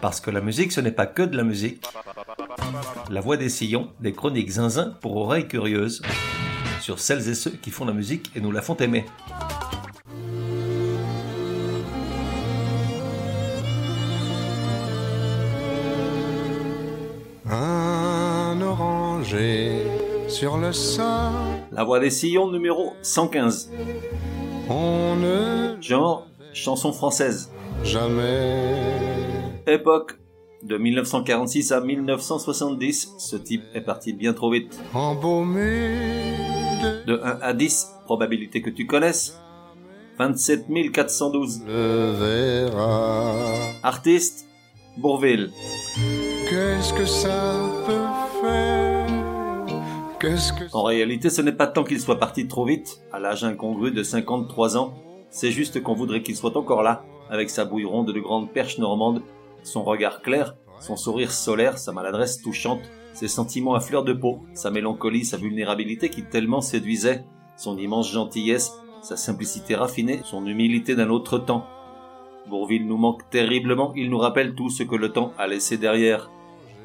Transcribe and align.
Parce 0.00 0.20
que 0.20 0.30
la 0.30 0.40
musique, 0.40 0.72
ce 0.72 0.80
n'est 0.80 0.92
pas 0.92 1.06
que 1.06 1.22
de 1.22 1.36
la 1.36 1.42
musique. 1.44 1.84
La 3.10 3.20
voix 3.20 3.36
des 3.36 3.48
sillons, 3.50 3.90
des 4.00 4.12
chroniques 4.12 4.50
zinzin 4.50 4.94
pour 5.00 5.16
oreilles 5.16 5.46
curieuses, 5.46 6.02
sur 6.80 6.98
celles 6.98 7.28
et 7.28 7.34
ceux 7.34 7.50
qui 7.50 7.70
font 7.70 7.84
la 7.84 7.92
musique 7.92 8.30
et 8.34 8.40
nous 8.40 8.50
la 8.52 8.62
font 8.62 8.76
aimer. 8.76 9.04
Un 17.48 18.58
oranger 18.62 19.84
sur 20.28 20.56
le 20.56 20.72
sol. 20.72 21.04
La 21.72 21.84
voix 21.84 22.00
des 22.00 22.10
sillons 22.10 22.50
numéro 22.50 22.92
115. 23.02 23.70
On 24.68 25.16
ne 25.16 25.80
Genre, 25.80 26.26
chanson 26.52 26.92
française. 26.92 27.50
jamais. 27.82 28.99
Époque, 29.70 30.18
de 30.64 30.76
1946 30.76 31.70
à 31.70 31.80
1970, 31.80 33.14
ce 33.18 33.36
type 33.36 33.62
est 33.72 33.80
parti 33.80 34.12
bien 34.12 34.32
trop 34.32 34.50
vite. 34.50 34.80
De 34.92 37.04
De 37.06 37.20
1 37.22 37.38
à 37.40 37.52
10, 37.52 37.86
probabilité 38.04 38.62
que 38.62 38.70
tu 38.70 38.86
connaisses. 38.86 39.38
27 40.18 40.66
412. 40.92 41.62
le 41.66 42.10
verra. 42.12 43.36
Artiste, 43.84 44.46
Bourville. 44.98 45.50
Qu'est-ce 46.48 46.92
que 46.92 47.06
ça 47.06 47.54
peut 47.86 48.42
faire? 48.42 49.06
Qu'est-ce 50.18 50.52
que 50.52 50.64
En 50.72 50.82
réalité, 50.82 51.30
ce 51.30 51.42
n'est 51.42 51.52
pas 51.52 51.68
tant 51.68 51.84
qu'il 51.84 52.00
soit 52.00 52.18
parti 52.18 52.48
trop 52.48 52.66
vite, 52.66 53.00
à 53.12 53.20
l'âge 53.20 53.44
incongru 53.44 53.92
de 53.92 54.02
53 54.02 54.76
ans, 54.76 54.94
c'est 55.30 55.52
juste 55.52 55.80
qu'on 55.82 55.94
voudrait 55.94 56.22
qu'il 56.22 56.36
soit 56.36 56.56
encore 56.56 56.82
là, 56.82 57.04
avec 57.30 57.48
sa 57.48 57.64
bouille 57.64 57.84
ronde 57.84 58.12
de 58.12 58.20
grande 58.20 58.52
perche 58.52 58.78
normande, 58.78 59.22
son 59.62 59.82
regard 59.84 60.22
clair, 60.22 60.54
son 60.80 60.96
sourire 60.96 61.32
solaire, 61.32 61.78
sa 61.78 61.92
maladresse 61.92 62.40
touchante, 62.40 62.80
ses 63.12 63.28
sentiments 63.28 63.74
à 63.74 63.80
fleur 63.80 64.04
de 64.04 64.12
peau, 64.12 64.40
sa 64.54 64.70
mélancolie, 64.70 65.24
sa 65.24 65.36
vulnérabilité 65.36 66.08
qui 66.08 66.22
tellement 66.22 66.60
séduisait, 66.60 67.24
son 67.56 67.76
immense 67.76 68.10
gentillesse, 68.10 68.72
sa 69.02 69.16
simplicité 69.16 69.74
raffinée, 69.74 70.20
son 70.24 70.46
humilité 70.46 70.94
d'un 70.94 71.10
autre 71.10 71.38
temps. 71.38 71.66
Bourville 72.48 72.86
nous 72.86 72.96
manque 72.96 73.28
terriblement, 73.30 73.92
il 73.96 74.10
nous 74.10 74.18
rappelle 74.18 74.54
tout 74.54 74.70
ce 74.70 74.82
que 74.82 74.96
le 74.96 75.10
temps 75.10 75.32
a 75.38 75.46
laissé 75.46 75.76
derrière. 75.76 76.30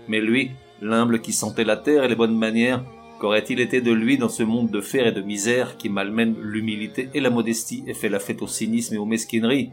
Mais 0.08 0.20
lui, 0.20 0.52
l'humble 0.82 1.22
qui 1.22 1.34
sentait 1.34 1.64
la 1.64 1.78
terre 1.78 2.04
et 2.04 2.08
les 2.08 2.16
bonnes 2.16 2.38
manières, 2.38 2.84
qu'aurait-il 3.20 3.60
été 3.60 3.82
de 3.82 3.92
lui 3.92 4.18
dans 4.18 4.30
ce 4.30 4.44
monde 4.44 4.70
de 4.70 4.82
fer 4.82 5.08
et 5.08 5.12
de 5.12 5.22
misère 5.22 5.78
qui 5.78 5.90
malmène 5.90 6.36
l'humilité 6.40 7.10
et 7.14 7.22
la 7.22 7.30
modestie 7.30 7.84
et 7.88 7.94
fait 7.94 8.10
la 8.10 8.20
fête 8.20 8.42
au 8.42 8.48
cynisme 8.48 8.96
et 8.96 9.00
aux 9.00 9.06
mesquineries? 9.06 9.72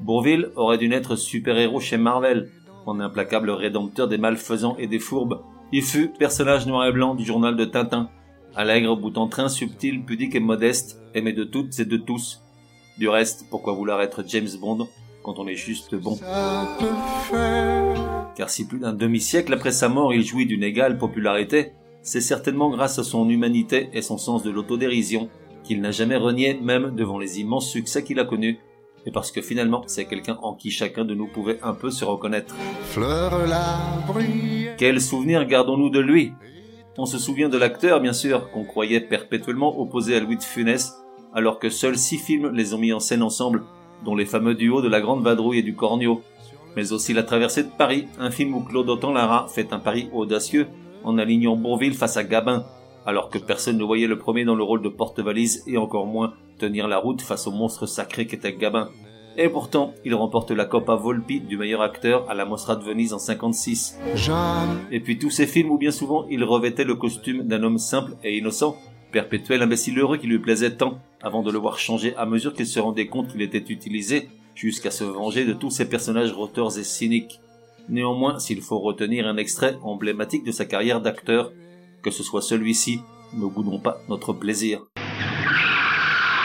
Bourville 0.00 0.50
aurait 0.56 0.78
dû 0.78 0.88
naître 0.88 1.16
super-héros 1.16 1.80
chez 1.80 1.96
Marvel, 1.96 2.50
en 2.86 3.00
implacable 3.00 3.50
rédempteur 3.50 4.08
des 4.08 4.18
malfaisants 4.18 4.76
et 4.78 4.86
des 4.86 4.98
fourbes. 4.98 5.42
Il 5.72 5.82
fut 5.82 6.08
personnage 6.08 6.66
noir 6.66 6.86
et 6.86 6.92
blanc 6.92 7.14
du 7.14 7.24
journal 7.24 7.56
de 7.56 7.64
Tintin, 7.64 8.08
allègre 8.56 8.96
bout 8.96 9.16
en 9.18 9.28
train, 9.28 9.48
subtil, 9.48 10.02
pudique 10.04 10.34
et 10.34 10.40
modeste, 10.40 11.00
aimé 11.14 11.32
de 11.32 11.44
toutes 11.44 11.78
et 11.78 11.84
de 11.84 11.96
tous. 11.96 12.42
Du 12.98 13.08
reste, 13.08 13.46
pourquoi 13.50 13.74
vouloir 13.74 14.00
être 14.02 14.24
James 14.26 14.48
Bond 14.60 14.88
quand 15.22 15.38
on 15.38 15.46
est 15.46 15.54
juste 15.54 15.94
bon? 15.94 16.18
Car 18.34 18.48
si 18.48 18.66
plus 18.66 18.80
d'un 18.80 18.94
demi-siècle 18.94 19.52
après 19.52 19.70
sa 19.70 19.88
mort 19.88 20.14
il 20.14 20.24
jouit 20.24 20.46
d'une 20.46 20.64
égale 20.64 20.98
popularité, 20.98 21.72
c'est 22.02 22.22
certainement 22.22 22.70
grâce 22.70 22.98
à 22.98 23.04
son 23.04 23.28
humanité 23.28 23.90
et 23.92 24.00
son 24.00 24.16
sens 24.16 24.42
de 24.42 24.50
l'autodérision 24.50 25.28
qu'il 25.62 25.82
n'a 25.82 25.90
jamais 25.90 26.16
renié 26.16 26.58
même 26.60 26.94
devant 26.96 27.18
les 27.18 27.38
immenses 27.38 27.68
succès 27.68 28.02
qu'il 28.02 28.18
a 28.18 28.24
connus, 28.24 28.58
et 29.06 29.10
parce 29.10 29.32
que 29.32 29.40
finalement 29.40 29.82
c'est 29.86 30.04
quelqu'un 30.04 30.38
en 30.42 30.54
qui 30.54 30.70
chacun 30.70 31.04
de 31.04 31.14
nous 31.14 31.26
pouvait 31.26 31.58
un 31.62 31.74
peu 31.74 31.90
se 31.90 32.04
reconnaître. 32.04 32.54
Fleur 32.84 33.46
la. 33.46 33.78
Quel 34.76 35.00
souvenir 35.00 35.46
gardons-nous 35.46 35.90
de 35.90 36.00
lui? 36.00 36.32
On 36.98 37.06
se 37.06 37.18
souvient 37.18 37.48
de 37.48 37.56
l'acteur, 37.56 38.00
bien 38.00 38.12
sûr, 38.12 38.50
qu'on 38.50 38.64
croyait 38.64 39.00
perpétuellement 39.00 39.80
opposé 39.80 40.16
à 40.16 40.20
Louis 40.20 40.36
de 40.36 40.42
Funès, 40.42 40.94
alors 41.32 41.58
que 41.58 41.70
seuls 41.70 41.96
six 41.96 42.18
films 42.18 42.50
les 42.52 42.74
ont 42.74 42.78
mis 42.78 42.92
en 42.92 43.00
scène 43.00 43.22
ensemble, 43.22 43.62
dont 44.04 44.14
les 44.14 44.26
fameux 44.26 44.54
duos 44.54 44.82
de 44.82 44.88
la 44.88 45.00
Grande 45.00 45.22
Vadrouille 45.22 45.60
et 45.60 45.62
du 45.62 45.74
Cornio, 45.74 46.22
mais 46.76 46.92
aussi 46.92 47.12
La 47.12 47.22
Traversée 47.22 47.62
de 47.62 47.70
Paris, 47.70 48.06
un 48.18 48.30
film 48.30 48.54
où 48.54 48.60
Claude 48.60 48.88
Autant-Lara 48.88 49.46
fait 49.48 49.72
un 49.72 49.78
pari 49.78 50.08
audacieux 50.12 50.66
en 51.04 51.18
alignant 51.18 51.56
Bourville 51.56 51.94
face 51.94 52.16
à 52.16 52.24
Gabin, 52.24 52.64
alors 53.06 53.30
que 53.30 53.38
personne 53.38 53.78
ne 53.78 53.84
voyait 53.84 54.06
le 54.06 54.18
premier 54.18 54.44
dans 54.44 54.54
le 54.54 54.62
rôle 54.62 54.82
de 54.82 54.88
porte-valise 54.88 55.62
et 55.66 55.78
encore 55.78 56.06
moins 56.06 56.34
tenir 56.60 56.86
la 56.86 56.98
route 56.98 57.22
face 57.22 57.46
au 57.46 57.50
monstre 57.50 57.86
sacré 57.86 58.26
qu'était 58.26 58.52
Gabin. 58.52 58.90
Et 59.36 59.48
pourtant, 59.48 59.94
il 60.04 60.14
remporte 60.14 60.50
la 60.50 60.66
Coppa 60.66 60.96
Volpi 60.96 61.40
du 61.40 61.56
meilleur 61.56 61.80
acteur 61.80 62.28
à 62.28 62.34
la 62.34 62.44
Mostra 62.44 62.76
de 62.76 62.84
Venise 62.84 63.14
en 63.14 63.18
56. 63.18 63.98
Jamais. 64.14 64.80
Et 64.90 65.00
puis 65.00 65.18
tous 65.18 65.30
ces 65.30 65.46
films 65.46 65.70
où 65.70 65.78
bien 65.78 65.90
souvent 65.92 66.26
il 66.28 66.44
revêtait 66.44 66.84
le 66.84 66.96
costume 66.96 67.44
d'un 67.44 67.62
homme 67.62 67.78
simple 67.78 68.16
et 68.22 68.36
innocent, 68.36 68.76
perpétuel 69.12 69.62
imbécile 69.62 69.98
heureux 69.98 70.18
qui 70.18 70.26
lui 70.26 70.38
plaisait 70.38 70.76
tant, 70.76 70.98
avant 71.22 71.42
de 71.42 71.50
le 71.50 71.58
voir 71.58 71.78
changer 71.78 72.14
à 72.16 72.26
mesure 72.26 72.54
qu'il 72.54 72.66
se 72.66 72.80
rendait 72.80 73.06
compte 73.06 73.28
qu'il 73.28 73.42
était 73.42 73.72
utilisé, 73.72 74.28
jusqu'à 74.54 74.90
se 74.90 75.04
venger 75.04 75.44
de 75.44 75.54
tous 75.54 75.70
ces 75.70 75.88
personnages 75.88 76.32
roteurs 76.32 76.78
et 76.78 76.84
cyniques. 76.84 77.40
Néanmoins, 77.88 78.38
s'il 78.38 78.60
faut 78.60 78.78
retenir 78.78 79.26
un 79.26 79.36
extrait 79.36 79.76
emblématique 79.82 80.44
de 80.44 80.52
sa 80.52 80.66
carrière 80.66 81.00
d'acteur, 81.00 81.52
que 82.02 82.10
ce 82.10 82.22
soit 82.22 82.42
celui-ci, 82.42 83.00
ne 83.34 83.46
boudons 83.46 83.78
pas 83.78 84.00
notre 84.08 84.32
plaisir. 84.32 84.82
Ah 84.96 85.02
non, 85.02 85.06
alors 85.52 85.64
non 85.64 85.78
Ah 85.78 86.28
non, 86.28 86.39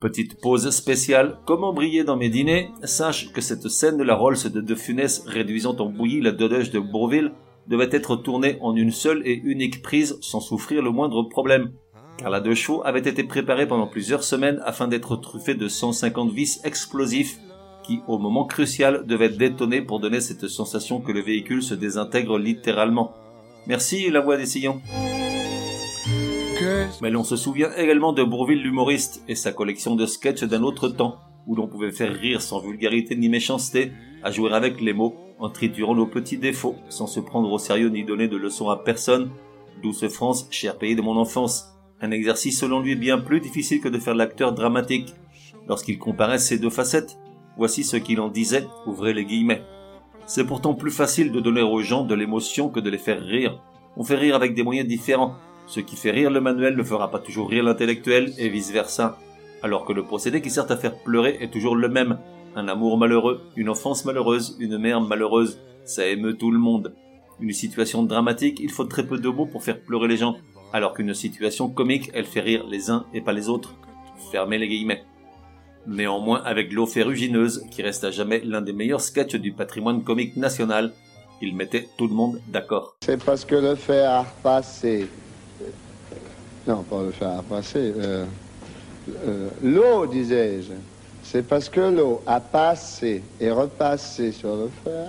Petite 0.00 0.40
pause 0.40 0.70
spéciale, 0.70 1.38
comment 1.46 1.72
briller 1.72 2.04
dans 2.04 2.16
mes 2.16 2.28
dîners? 2.28 2.70
Sache 2.84 3.32
que 3.32 3.40
cette 3.40 3.68
scène 3.68 3.96
de 3.96 4.04
la 4.04 4.14
Rolls 4.14 4.50
de 4.52 4.60
De 4.60 4.74
Funès 4.74 5.24
réduisant 5.26 5.76
en 5.78 5.86
bouillie 5.86 6.20
la 6.20 6.30
dodoche 6.30 6.70
de 6.70 6.78
Bourville 6.78 7.32
devait 7.68 7.88
être 7.92 8.16
tournée 8.16 8.58
en 8.60 8.74
une 8.74 8.90
seule 8.90 9.22
et 9.24 9.40
unique 9.44 9.82
prise 9.82 10.18
sans 10.20 10.40
souffrir 10.40 10.82
le 10.82 10.90
moindre 10.90 11.22
problème. 11.22 11.72
Car 12.16 12.30
la 12.30 12.40
deux 12.40 12.54
chevaux 12.54 12.82
avait 12.84 12.98
été 12.98 13.22
préparée 13.22 13.68
pendant 13.68 13.86
plusieurs 13.86 14.24
semaines 14.24 14.60
afin 14.64 14.88
d'être 14.88 15.16
truffée 15.16 15.54
de 15.54 15.68
150 15.68 16.32
vis 16.32 16.60
explosifs 16.64 17.38
qui, 17.84 18.00
au 18.08 18.18
moment 18.18 18.44
crucial, 18.44 19.06
devaient 19.06 19.28
détonner 19.28 19.82
pour 19.82 20.00
donner 20.00 20.20
cette 20.20 20.48
sensation 20.48 21.00
que 21.00 21.12
le 21.12 21.20
véhicule 21.20 21.62
se 21.62 21.74
désintègre 21.74 22.38
littéralement. 22.38 23.14
Merci 23.66 24.10
la 24.10 24.20
voix 24.20 24.36
des 24.36 24.46
sillons. 24.46 24.80
Mais 27.00 27.10
l'on 27.10 27.22
se 27.22 27.36
souvient 27.36 27.70
également 27.76 28.12
de 28.12 28.24
Bourville 28.24 28.62
l'humoriste 28.62 29.22
et 29.28 29.36
sa 29.36 29.52
collection 29.52 29.94
de 29.94 30.06
sketchs 30.06 30.42
d'un 30.42 30.62
autre 30.62 30.88
temps, 30.88 31.18
où 31.46 31.54
l'on 31.54 31.68
pouvait 31.68 31.92
faire 31.92 32.12
rire 32.12 32.42
sans 32.42 32.60
vulgarité 32.60 33.14
ni 33.14 33.28
méchanceté, 33.28 33.92
à 34.24 34.32
jouer 34.32 34.52
avec 34.52 34.80
les 34.80 34.92
mots, 34.92 35.14
en 35.38 35.48
triturant 35.48 35.94
nos 35.94 36.06
petits 36.06 36.38
défauts, 36.38 36.76
sans 36.88 37.06
se 37.06 37.20
prendre 37.20 37.50
au 37.50 37.58
sérieux 37.58 37.88
ni 37.88 38.04
donner 38.04 38.28
de 38.28 38.36
leçons 38.36 38.70
à 38.70 38.76
personne. 38.76 39.30
Douce 39.82 40.06
France, 40.08 40.48
cher 40.50 40.76
pays 40.76 40.96
de 40.96 41.02
mon 41.02 41.16
enfance. 41.16 41.74
Un 42.00 42.10
exercice 42.10 42.60
selon 42.60 42.80
lui 42.80 42.96
bien 42.96 43.18
plus 43.18 43.40
difficile 43.40 43.80
que 43.80 43.88
de 43.88 43.98
faire 43.98 44.14
l'acteur 44.14 44.52
dramatique. 44.52 45.14
Lorsqu'il 45.68 45.98
comparait 45.98 46.38
ces 46.38 46.58
deux 46.58 46.70
facettes, 46.70 47.18
voici 47.56 47.84
ce 47.84 47.96
qu'il 47.96 48.20
en 48.20 48.28
disait, 48.28 48.66
ouvrez 48.86 49.12
les 49.12 49.24
guillemets. 49.24 49.62
C'est 50.26 50.46
pourtant 50.46 50.74
plus 50.74 50.90
facile 50.90 51.32
de 51.32 51.40
donner 51.40 51.62
aux 51.62 51.82
gens 51.82 52.04
de 52.04 52.14
l'émotion 52.14 52.68
que 52.68 52.80
de 52.80 52.90
les 52.90 52.98
faire 52.98 53.22
rire. 53.22 53.60
On 53.96 54.04
fait 54.04 54.16
rire 54.16 54.34
avec 54.34 54.54
des 54.54 54.62
moyens 54.62 54.86
différents. 54.86 55.34
Ce 55.66 55.80
qui 55.80 55.96
fait 55.96 56.10
rire 56.10 56.30
le 56.30 56.40
manuel 56.40 56.76
ne 56.76 56.82
fera 56.82 57.10
pas 57.10 57.18
toujours 57.18 57.48
rire 57.48 57.64
l'intellectuel 57.64 58.32
et 58.38 58.48
vice 58.48 58.70
versa. 58.70 59.18
Alors 59.62 59.84
que 59.84 59.92
le 59.92 60.04
procédé 60.04 60.40
qui 60.40 60.50
sert 60.50 60.70
à 60.70 60.76
faire 60.76 60.98
pleurer 60.98 61.38
est 61.40 61.52
toujours 61.52 61.76
le 61.76 61.88
même. 61.88 62.18
Un 62.58 62.66
amour 62.66 62.98
malheureux, 62.98 63.40
une 63.54 63.68
enfance 63.68 64.04
malheureuse, 64.04 64.56
une 64.58 64.78
mère 64.78 65.00
malheureuse. 65.00 65.60
Ça 65.84 66.04
émeut 66.08 66.34
tout 66.36 66.50
le 66.50 66.58
monde. 66.58 66.92
Une 67.38 67.52
situation 67.52 68.02
dramatique, 68.02 68.58
il 68.60 68.72
faut 68.72 68.82
très 68.82 69.06
peu 69.06 69.16
de 69.16 69.28
mots 69.28 69.46
pour 69.46 69.62
faire 69.62 69.80
pleurer 69.80 70.08
les 70.08 70.16
gens. 70.16 70.34
Alors 70.72 70.92
qu'une 70.92 71.14
situation 71.14 71.68
comique, 71.68 72.10
elle 72.14 72.24
fait 72.24 72.40
rire 72.40 72.66
les 72.68 72.90
uns 72.90 73.06
et 73.14 73.20
pas 73.20 73.32
les 73.32 73.48
autres. 73.48 73.76
Fermez 74.32 74.58
les 74.58 74.66
guillemets. 74.66 75.04
Néanmoins, 75.86 76.42
avec 76.44 76.72
l'eau 76.72 76.86
ferrugineuse, 76.86 77.64
qui 77.70 77.80
reste 77.82 78.02
à 78.02 78.10
jamais 78.10 78.40
l'un 78.44 78.60
des 78.60 78.72
meilleurs 78.72 79.02
sketchs 79.02 79.36
du 79.36 79.52
patrimoine 79.52 80.02
comique 80.02 80.36
national, 80.36 80.92
il 81.40 81.54
mettait 81.54 81.86
tout 81.96 82.08
le 82.08 82.14
monde 82.14 82.40
d'accord. 82.48 82.96
C'est 83.04 83.22
parce 83.24 83.44
que 83.44 83.54
le 83.54 83.76
fer 83.76 84.10
a 84.10 84.22
repassé. 84.24 85.06
Non, 86.66 86.82
pas 86.82 87.04
le 87.04 87.12
fer 87.12 87.28
a 87.28 87.38
repassé. 87.38 87.94
euh, 87.96 88.24
euh, 89.28 89.48
l'eau, 89.62 90.06
disais-je. 90.08 90.72
C'est 91.30 91.42
parce 91.42 91.68
que 91.68 91.80
l'eau 91.80 92.22
a 92.26 92.40
passé 92.40 93.22
et 93.38 93.50
repassé 93.50 94.32
sur 94.32 94.56
le 94.56 94.70
fer 94.82 95.08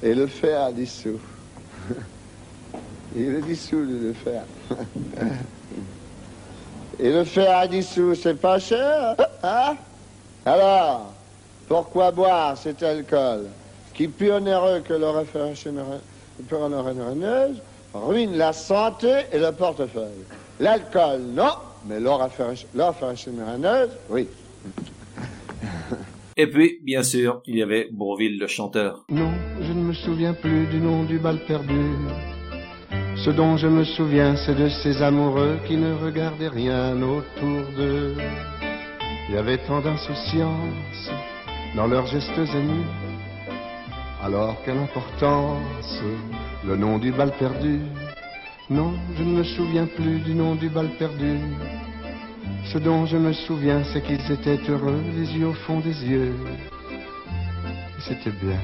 et 0.00 0.14
le 0.14 0.28
fer 0.28 0.62
a 0.62 0.72
dissous. 0.72 1.18
Il 3.16 3.34
est 3.34 3.42
dissous, 3.42 3.82
le 3.82 4.12
fer. 4.12 4.44
Et 6.98 7.12
le 7.12 7.24
fer 7.24 7.58
à 7.58 7.66
10 7.66 7.82
sous, 7.82 8.14
c'est 8.14 8.40
pas 8.40 8.58
cher 8.58 9.16
Hein? 9.42 9.76
Alors, 10.46 11.12
pourquoi 11.68 12.10
boire 12.10 12.56
cet 12.56 12.82
alcool 12.82 13.48
qui, 13.92 14.08
plus 14.08 14.32
onéreux 14.32 14.80
que 14.80 14.94
le 14.94 15.06
rafraîchissement 15.08 16.00
ruine 17.92 18.36
la 18.38 18.52
santé 18.54 19.26
et 19.30 19.38
le 19.38 19.52
portefeuille? 19.52 20.24
L'alcool, 20.58 21.20
non, 21.34 21.52
mais 21.84 22.00
l'or 22.00 22.20
rafraîchissement 22.20 23.44
oui. 24.08 24.26
Et 26.38 26.48
puis, 26.48 26.80
bien 26.84 27.02
sûr, 27.02 27.40
il 27.46 27.56
y 27.56 27.62
avait 27.62 27.88
Bourville 27.90 28.38
le 28.38 28.46
chanteur. 28.46 29.06
Non, 29.08 29.32
je 29.62 29.72
ne 29.72 29.82
me 29.84 29.94
souviens 29.94 30.34
plus 30.34 30.66
du 30.66 30.78
nom 30.80 31.04
du 31.04 31.18
bal 31.18 31.38
perdu. 31.46 31.80
Ce 33.16 33.30
dont 33.30 33.56
je 33.56 33.66
me 33.66 33.84
souviens, 33.84 34.36
c'est 34.36 34.54
de 34.54 34.68
ces 34.68 35.00
amoureux 35.00 35.56
qui 35.66 35.78
ne 35.78 35.94
regardaient 35.94 36.48
rien 36.48 37.00
autour 37.00 37.62
d'eux. 37.74 38.14
Il 39.30 39.34
y 39.34 39.38
avait 39.38 39.56
tant 39.66 39.80
d'insouciance 39.80 41.10
dans 41.74 41.86
leurs 41.86 42.06
gestes 42.06 42.38
émus. 42.54 42.84
Alors 44.22 44.56
quelle 44.64 44.78
importance 44.78 46.02
le 46.66 46.76
nom 46.76 46.98
du 46.98 47.12
bal 47.12 47.32
perdu? 47.38 47.80
Non, 48.68 48.92
je 49.16 49.22
ne 49.22 49.38
me 49.38 49.44
souviens 49.44 49.86
plus 49.86 50.18
du 50.20 50.34
nom 50.34 50.54
du 50.54 50.68
bal 50.68 50.90
perdu. 50.98 51.38
Ce 52.72 52.78
dont 52.78 53.06
je 53.06 53.16
me 53.16 53.32
souviens, 53.32 53.82
c'est 53.92 54.02
qu'ils 54.02 54.32
étaient 54.32 54.58
heureux, 54.68 55.00
les 55.16 55.38
yeux 55.38 55.48
au 55.48 55.52
fond 55.52 55.80
des 55.80 56.04
yeux. 56.04 56.34
Et 57.98 58.02
c'était 58.08 58.36
bien. 58.42 58.58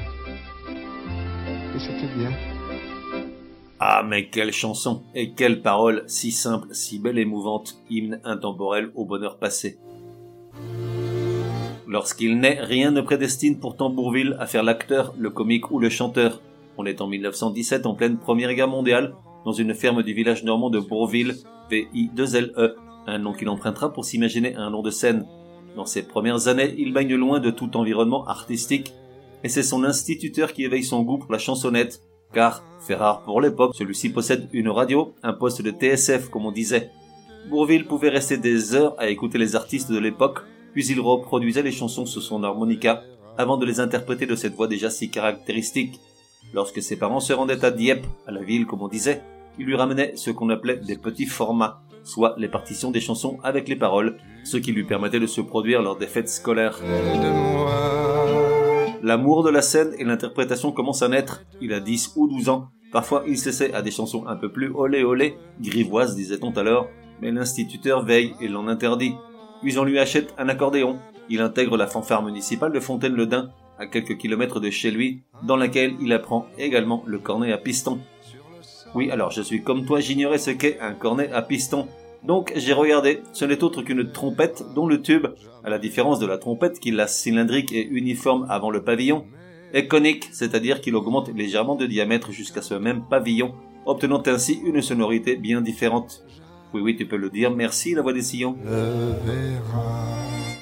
Et 1.75 1.79
c'était 1.79 2.13
bien. 2.17 2.31
Ah, 3.79 4.03
mais 4.07 4.29
quelle 4.29 4.53
chanson 4.53 5.03
et 5.13 5.31
quelle 5.31 5.61
parole 5.61 6.03
si 6.07 6.31
simple, 6.31 6.69
si 6.71 6.99
belle 6.99 7.17
et 7.17 7.23
émouvante, 7.23 7.75
hymne 7.89 8.21
intemporel 8.23 8.91
au 8.95 9.05
bonheur 9.05 9.37
passé. 9.37 9.77
Lorsqu'il 11.87 12.39
naît, 12.39 12.59
rien 12.61 12.91
ne 12.91 13.01
prédestine 13.01 13.59
pourtant 13.59 13.89
Bourville 13.89 14.35
à 14.39 14.47
faire 14.47 14.63
l'acteur, 14.63 15.13
le 15.17 15.29
comique 15.29 15.69
ou 15.69 15.79
le 15.79 15.89
chanteur. 15.89 16.41
On 16.77 16.85
est 16.85 17.01
en 17.01 17.07
1917 17.07 17.85
en 17.85 17.93
pleine 17.93 18.17
Première 18.17 18.53
Guerre 18.53 18.67
mondiale, 18.67 19.15
dans 19.45 19.51
une 19.51 19.75
ferme 19.75 20.01
du 20.01 20.13
village 20.13 20.43
normand 20.43 20.69
de 20.69 20.79
Bourville, 20.79 21.35
VI2LE, 21.69 22.75
un 23.07 23.19
nom 23.19 23.33
qu'il 23.33 23.49
empruntera 23.49 23.91
pour 23.91 24.05
s'imaginer 24.05 24.55
un 24.55 24.69
nom 24.69 24.81
de 24.81 24.91
scène. 24.91 25.25
Dans 25.75 25.85
ses 25.85 26.03
premières 26.03 26.47
années, 26.47 26.75
il 26.77 26.93
baigne 26.93 27.15
loin 27.15 27.39
de 27.39 27.51
tout 27.51 27.75
environnement 27.77 28.25
artistique, 28.25 28.93
et 29.43 29.49
c'est 29.49 29.63
son 29.63 29.83
instituteur 29.83 30.53
qui 30.53 30.63
éveille 30.63 30.83
son 30.83 31.01
goût 31.03 31.17
pour 31.17 31.31
la 31.31 31.39
chansonnette, 31.39 32.01
car, 32.33 32.63
fait 32.79 32.95
rare 32.95 33.23
pour 33.23 33.41
l'époque, 33.41 33.75
celui-ci 33.75 34.09
possède 34.09 34.49
une 34.53 34.69
radio, 34.69 35.13
un 35.23 35.33
poste 35.33 35.61
de 35.61 35.71
TSF 35.71 36.29
comme 36.29 36.45
on 36.45 36.51
disait. 36.51 36.89
Bourville 37.49 37.85
pouvait 37.85 38.09
rester 38.09 38.37
des 38.37 38.73
heures 38.73 38.95
à 38.97 39.09
écouter 39.09 39.37
les 39.37 39.55
artistes 39.55 39.91
de 39.91 39.99
l'époque, 39.99 40.39
puis 40.73 40.85
il 40.87 40.99
reproduisait 40.99 41.61
les 41.61 41.71
chansons 41.71 42.05
sous 42.05 42.21
son 42.21 42.43
harmonica, 42.43 43.03
avant 43.37 43.57
de 43.57 43.65
les 43.65 43.79
interpréter 43.79 44.25
de 44.25 44.35
cette 44.35 44.55
voix 44.55 44.67
déjà 44.67 44.89
si 44.89 45.09
caractéristique. 45.09 45.99
Lorsque 46.53 46.81
ses 46.81 46.95
parents 46.95 47.19
se 47.19 47.33
rendaient 47.33 47.65
à 47.65 47.71
Dieppe, 47.71 48.05
à 48.27 48.31
la 48.31 48.43
ville 48.43 48.65
comme 48.65 48.81
on 48.81 48.87
disait, 48.87 49.21
il 49.59 49.65
lui 49.65 49.75
ramenait 49.75 50.13
ce 50.15 50.31
qu'on 50.31 50.49
appelait 50.49 50.77
des 50.77 50.97
petits 50.97 51.25
formats, 51.25 51.81
soit 52.03 52.35
les 52.37 52.47
partitions 52.47 52.91
des 52.91 52.99
chansons 52.99 53.37
avec 53.43 53.67
les 53.67 53.75
paroles, 53.75 54.17
ce 54.43 54.57
qui 54.57 54.71
lui 54.71 54.83
permettait 54.83 55.19
de 55.19 55.27
se 55.27 55.41
produire 55.41 55.81
lors 55.81 55.97
des 55.97 56.07
fêtes 56.07 56.29
scolaires. 56.29 56.79
L'amour 59.01 59.43
de 59.43 59.49
la 59.49 59.61
scène 59.61 59.93
et 59.97 60.05
l'interprétation 60.05 60.71
commencent 60.71 61.03
à 61.03 61.09
naître. 61.09 61.43
Il 61.59 61.73
a 61.73 61.79
10 61.79 62.13
ou 62.15 62.27
12 62.27 62.49
ans. 62.49 62.69
Parfois, 62.91 63.23
il 63.27 63.37
s'essaie 63.37 63.73
à 63.73 63.81
des 63.81 63.91
chansons 63.91 64.25
un 64.27 64.35
peu 64.35 64.51
plus 64.51 64.71
olé 64.73 65.03
olé, 65.03 65.35
grivoises 65.59 66.15
disait-on 66.15 66.51
alors, 66.51 66.87
mais 67.21 67.31
l'instituteur 67.31 68.05
veille 68.05 68.33
et 68.39 68.47
l'en 68.47 68.67
interdit. 68.67 69.15
Puis 69.61 69.77
on 69.77 69.83
lui 69.83 69.99
achète 69.99 70.33
un 70.37 70.47
accordéon. 70.47 70.99
Il 71.29 71.41
intègre 71.41 71.75
la 71.75 71.87
fanfare 71.87 72.21
municipale 72.21 72.71
de 72.71 72.79
Fontaine-le-Dain, 72.79 73.49
à 73.79 73.87
quelques 73.87 74.17
kilomètres 74.17 74.59
de 74.59 74.69
chez 74.69 74.91
lui, 74.91 75.23
dans 75.41 75.57
laquelle 75.57 75.95
il 75.99 76.13
apprend 76.13 76.45
également 76.57 77.03
le 77.05 77.17
cornet 77.17 77.51
à 77.51 77.57
piston. 77.57 77.99
Oui, 78.95 79.09
alors 79.09 79.31
je 79.31 79.41
suis 79.41 79.63
comme 79.63 79.85
toi, 79.85 79.99
j'ignorais 79.99 80.37
ce 80.37 80.51
qu'est 80.51 80.79
un 80.79 80.93
cornet 80.93 81.31
à 81.31 81.41
piston. 81.41 81.87
Donc 82.23 82.53
j'ai 82.55 82.73
regardé, 82.73 83.21
ce 83.33 83.43
n'est 83.43 83.63
autre 83.63 83.81
qu'une 83.81 84.11
trompette 84.11 84.63
dont 84.75 84.87
le 84.87 85.01
tube, 85.01 85.27
à 85.63 85.69
la 85.69 85.79
différence 85.79 86.19
de 86.19 86.25
la 86.25 86.37
trompette 86.37 86.79
qui 86.79 86.91
la 86.91 87.07
cylindrique 87.07 87.73
et 87.73 87.85
uniforme 87.85 88.45
avant 88.49 88.69
le 88.69 88.83
pavillon, 88.83 89.25
est 89.73 89.87
conique, 89.87 90.29
c'est-à-dire 90.31 90.79
qu'il 90.79 90.95
augmente 90.95 91.29
légèrement 91.35 91.75
de 91.75 91.85
diamètre 91.85 92.31
jusqu'à 92.31 92.61
ce 92.61 92.75
même 92.75 93.03
pavillon, 93.09 93.55
obtenant 93.85 94.21
ainsi 94.25 94.59
une 94.63 94.81
sonorité 94.81 95.35
bien 95.35 95.61
différente. 95.61 96.23
Oui, 96.73 96.81
oui, 96.81 96.95
tu 96.95 97.05
peux 97.05 97.17
le 97.17 97.29
dire, 97.29 97.51
merci 97.51 97.93
la 97.93 98.01
voix 98.01 98.13
des 98.13 98.21
sillons. 98.21 98.55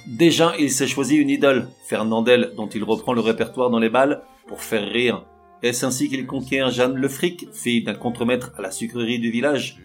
Déjà, 0.07 0.53
il 0.59 0.71
s'est 0.71 0.87
choisi 0.87 1.15
une 1.15 1.29
idole, 1.29 1.67
Fernandel, 1.87 2.53
dont 2.55 2.67
il 2.67 2.83
reprend 2.83 3.13
le 3.13 3.21
répertoire 3.21 3.69
dans 3.69 3.79
les 3.79 3.89
balles 3.89 4.21
pour 4.47 4.61
faire 4.61 4.87
rire. 4.87 5.25
Est-ce 5.63 5.85
ainsi 5.85 6.09
qu'il 6.09 6.25
conquiert 6.25 6.71
Jeanne 6.71 6.95
Le 6.95 7.07
Fric, 7.07 7.47
fille 7.53 7.83
d'un 7.83 7.93
contremaître 7.93 8.51
à 8.57 8.63
la 8.63 8.71
sucrerie 8.71 9.19
du 9.19 9.29
village? 9.29 9.77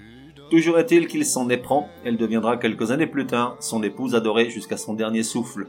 Toujours 0.50 0.78
est-il 0.78 1.06
qu'il 1.06 1.26
s'en 1.26 1.50
éprend, 1.50 1.88
elle 2.04 2.16
deviendra 2.16 2.56
quelques 2.56 2.92
années 2.92 3.06
plus 3.06 3.26
tard 3.26 3.56
son 3.60 3.82
épouse 3.82 4.14
adorée 4.14 4.48
jusqu'à 4.48 4.78
son 4.78 4.94
dernier 4.94 5.22
souffle. 5.22 5.66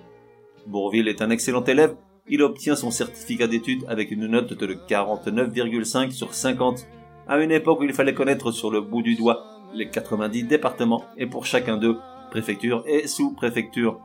Bourville 0.66 1.10
est 1.10 1.22
un 1.22 1.30
excellent 1.30 1.64
élève, 1.64 1.96
il 2.30 2.42
obtient 2.42 2.76
son 2.76 2.92
certificat 2.92 3.48
d'études 3.48 3.86
avec 3.90 4.12
une 4.12 4.28
note 4.28 4.54
de 4.54 4.78
49,5 4.88 6.12
sur 6.12 6.34
50, 6.34 6.88
à 7.28 7.40
une 7.40 7.52
époque 7.52 7.82
où 7.82 7.84
il 7.84 7.94
fallait 7.94 8.14
connaître 8.14 8.52
sur 8.52 8.72
le 8.72 8.80
bout 8.80 9.02
du 9.02 9.16
doigt 9.16 9.44
les 9.74 9.90
90 9.90 10.44
départements 10.44 11.04
et 11.18 11.26
pour 11.26 11.46
chacun 11.46 11.76
d'eux, 11.76 11.98
préfecture 12.32 12.84
et 12.88 13.08
sous-préfecture. 13.08 14.00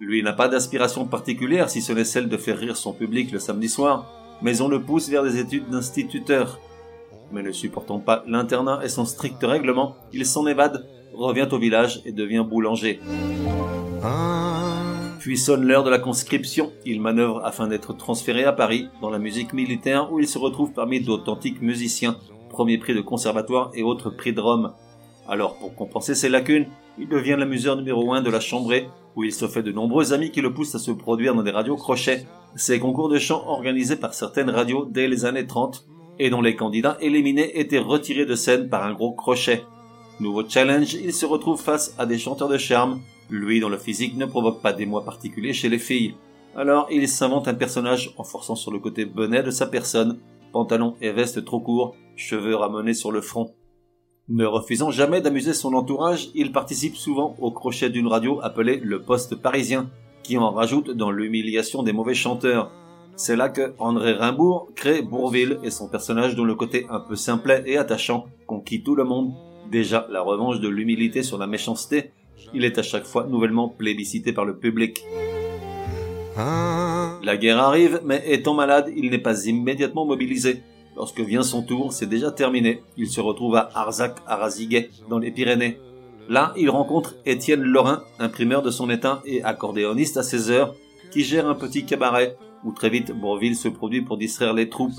Lui 0.00 0.22
n'a 0.22 0.32
pas 0.32 0.48
d'aspiration 0.48 1.06
particulière 1.06 1.68
si 1.68 1.82
ce 1.82 1.92
n'est 1.92 2.04
celle 2.04 2.28
de 2.28 2.36
faire 2.36 2.56
rire 2.56 2.76
son 2.76 2.94
public 2.94 3.32
le 3.32 3.38
samedi 3.38 3.68
soir, 3.68 4.06
mais 4.42 4.60
on 4.60 4.68
le 4.68 4.82
pousse 4.82 5.08
vers 5.08 5.22
des 5.22 5.38
études 5.38 5.68
d'instituteur. 5.68 6.58
Mais 7.32 7.42
ne 7.42 7.52
supportant 7.52 7.98
pas 7.98 8.24
l'internat 8.26 8.80
et 8.82 8.88
son 8.88 9.04
strict 9.04 9.42
règlement, 9.42 9.96
il 10.12 10.24
s'en 10.24 10.46
évade, 10.46 10.86
revient 11.14 11.48
au 11.50 11.58
village 11.58 12.00
et 12.04 12.12
devient 12.12 12.44
boulanger. 12.48 13.00
Puis 15.18 15.36
sonne 15.36 15.66
l'heure 15.66 15.84
de 15.84 15.90
la 15.90 15.98
conscription, 15.98 16.72
il 16.86 17.00
manœuvre 17.00 17.44
afin 17.44 17.66
d'être 17.66 17.94
transféré 17.94 18.44
à 18.44 18.52
Paris, 18.52 18.88
dans 19.02 19.10
la 19.10 19.18
musique 19.18 19.52
militaire 19.52 20.12
où 20.12 20.20
il 20.20 20.28
se 20.28 20.38
retrouve 20.38 20.72
parmi 20.72 21.00
d'authentiques 21.00 21.60
musiciens, 21.60 22.16
premier 22.48 22.78
prix 22.78 22.94
de 22.94 23.00
conservatoire 23.00 23.70
et 23.74 23.82
autres 23.82 24.10
prix 24.10 24.32
de 24.32 24.40
Rome. 24.40 24.72
Alors 25.28 25.56
pour 25.56 25.74
compenser 25.74 26.14
ses 26.14 26.30
lacunes, 26.30 26.66
il 26.98 27.08
devient 27.08 27.36
l'amuseur 27.38 27.76
numéro 27.76 28.12
un 28.14 28.22
de 28.22 28.30
la 28.30 28.40
chambrée, 28.40 28.88
où 29.16 29.24
il 29.24 29.32
se 29.32 29.46
fait 29.48 29.62
de 29.62 29.72
nombreux 29.72 30.12
amis 30.12 30.30
qui 30.30 30.40
le 30.40 30.54
poussent 30.54 30.74
à 30.74 30.78
se 30.78 30.92
produire 30.92 31.34
dans 31.34 31.42
des 31.42 31.50
radios 31.50 31.76
crochets, 31.76 32.24
ces 32.56 32.78
concours 32.78 33.08
de 33.08 33.18
chant 33.18 33.44
organisés 33.46 33.96
par 33.96 34.14
certaines 34.14 34.50
radios 34.50 34.84
dès 34.84 35.08
les 35.08 35.24
années 35.24 35.46
30 35.46 35.86
et 36.18 36.30
dont 36.30 36.42
les 36.42 36.56
candidats 36.56 36.98
éliminés 37.00 37.58
étaient 37.60 37.78
retirés 37.78 38.26
de 38.26 38.34
scène 38.34 38.68
par 38.68 38.84
un 38.84 38.92
gros 38.92 39.12
crochet. 39.12 39.64
Nouveau 40.20 40.48
challenge, 40.48 40.94
il 40.94 41.12
se 41.12 41.26
retrouve 41.26 41.60
face 41.60 41.94
à 41.98 42.06
des 42.06 42.18
chanteurs 42.18 42.48
de 42.48 42.58
charme, 42.58 43.00
lui 43.30 43.60
dont 43.60 43.68
le 43.68 43.78
physique 43.78 44.16
ne 44.16 44.26
provoque 44.26 44.62
pas 44.62 44.72
d'émoi 44.72 45.04
particulier 45.04 45.52
chez 45.52 45.68
les 45.68 45.78
filles. 45.78 46.14
Alors 46.56 46.88
il 46.90 47.08
s'invente 47.08 47.46
un 47.46 47.54
personnage 47.54 48.12
en 48.16 48.24
forçant 48.24 48.56
sur 48.56 48.72
le 48.72 48.80
côté 48.80 49.04
bonnet 49.04 49.44
de 49.44 49.52
sa 49.52 49.66
personne, 49.66 50.18
pantalon 50.52 50.96
et 51.00 51.12
veste 51.12 51.44
trop 51.44 51.60
courts, 51.60 51.94
cheveux 52.16 52.56
ramenés 52.56 52.94
sur 52.94 53.12
le 53.12 53.20
front. 53.20 53.54
Ne 54.28 54.44
refusant 54.44 54.90
jamais 54.90 55.20
d'amuser 55.20 55.54
son 55.54 55.72
entourage, 55.74 56.30
il 56.34 56.52
participe 56.52 56.96
souvent 56.96 57.36
au 57.40 57.50
crochet 57.50 57.88
d'une 57.88 58.08
radio 58.08 58.40
appelée 58.42 58.80
le 58.82 59.02
Poste 59.02 59.36
parisien, 59.36 59.88
qui 60.28 60.36
en 60.36 60.50
rajoute 60.50 60.90
dans 60.90 61.10
l'humiliation 61.10 61.82
des 61.82 61.94
mauvais 61.94 62.12
chanteurs. 62.12 62.70
C'est 63.16 63.34
là 63.34 63.48
que 63.48 63.72
André 63.78 64.12
Rimbourg 64.12 64.68
crée 64.76 65.00
Bourville 65.00 65.58
et 65.64 65.70
son 65.70 65.88
personnage 65.88 66.36
dont 66.36 66.44
le 66.44 66.54
côté 66.54 66.84
un 66.90 67.00
peu 67.00 67.16
simplet 67.16 67.62
et 67.64 67.78
attachant 67.78 68.26
conquit 68.46 68.82
tout 68.82 68.94
le 68.94 69.04
monde. 69.04 69.32
Déjà 69.70 70.06
la 70.10 70.20
revanche 70.20 70.60
de 70.60 70.68
l'humilité 70.68 71.22
sur 71.22 71.38
la 71.38 71.46
méchanceté, 71.46 72.10
il 72.52 72.66
est 72.66 72.76
à 72.76 72.82
chaque 72.82 73.06
fois 73.06 73.26
nouvellement 73.26 73.70
plébiscité 73.70 74.34
par 74.34 74.44
le 74.44 74.58
public. 74.58 75.02
La 76.36 77.36
guerre 77.38 77.60
arrive, 77.60 78.02
mais 78.04 78.22
étant 78.26 78.52
malade, 78.52 78.92
il 78.94 79.08
n'est 79.08 79.16
pas 79.16 79.46
immédiatement 79.46 80.04
mobilisé. 80.04 80.62
Lorsque 80.94 81.20
vient 81.20 81.42
son 81.42 81.62
tour, 81.62 81.94
c'est 81.94 82.06
déjà 82.06 82.30
terminé. 82.32 82.82
Il 82.98 83.08
se 83.08 83.22
retrouve 83.22 83.56
à 83.56 83.70
Arzac-Araziguet, 83.74 84.90
dans 85.08 85.18
les 85.18 85.30
Pyrénées. 85.30 85.78
Là, 86.28 86.52
il 86.58 86.68
rencontre 86.68 87.14
Étienne 87.24 87.62
Lorrain, 87.62 88.02
imprimeur 88.18 88.60
de 88.60 88.70
son 88.70 88.90
état 88.90 89.22
et 89.24 89.42
accordéoniste 89.42 90.18
à 90.18 90.22
16 90.22 90.50
heures, 90.50 90.74
qui 91.10 91.24
gère 91.24 91.48
un 91.48 91.54
petit 91.54 91.86
cabaret 91.86 92.36
où 92.64 92.72
très 92.72 92.90
vite 92.90 93.12
Bourville 93.12 93.56
se 93.56 93.68
produit 93.68 94.02
pour 94.02 94.18
distraire 94.18 94.52
les 94.52 94.68
troupes. 94.68 94.92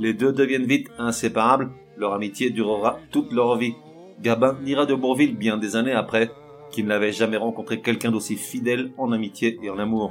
Les 0.00 0.12
deux 0.12 0.32
deviennent 0.32 0.66
vite 0.66 0.88
inséparables, 0.98 1.70
leur 1.96 2.14
amitié 2.14 2.50
durera 2.50 2.98
toute 3.12 3.32
leur 3.32 3.56
vie. 3.56 3.74
Gabin 4.20 4.56
dira 4.64 4.86
de 4.86 4.94
Bourville 4.94 5.36
bien 5.36 5.56
des 5.56 5.76
années 5.76 5.92
après 5.92 6.32
qu'il 6.72 6.86
n'avait 6.86 7.12
jamais 7.12 7.36
rencontré 7.36 7.80
quelqu'un 7.80 8.10
d'aussi 8.10 8.34
fidèle 8.34 8.90
en 8.98 9.12
amitié 9.12 9.58
et 9.62 9.70
en 9.70 9.78
amour. 9.78 10.10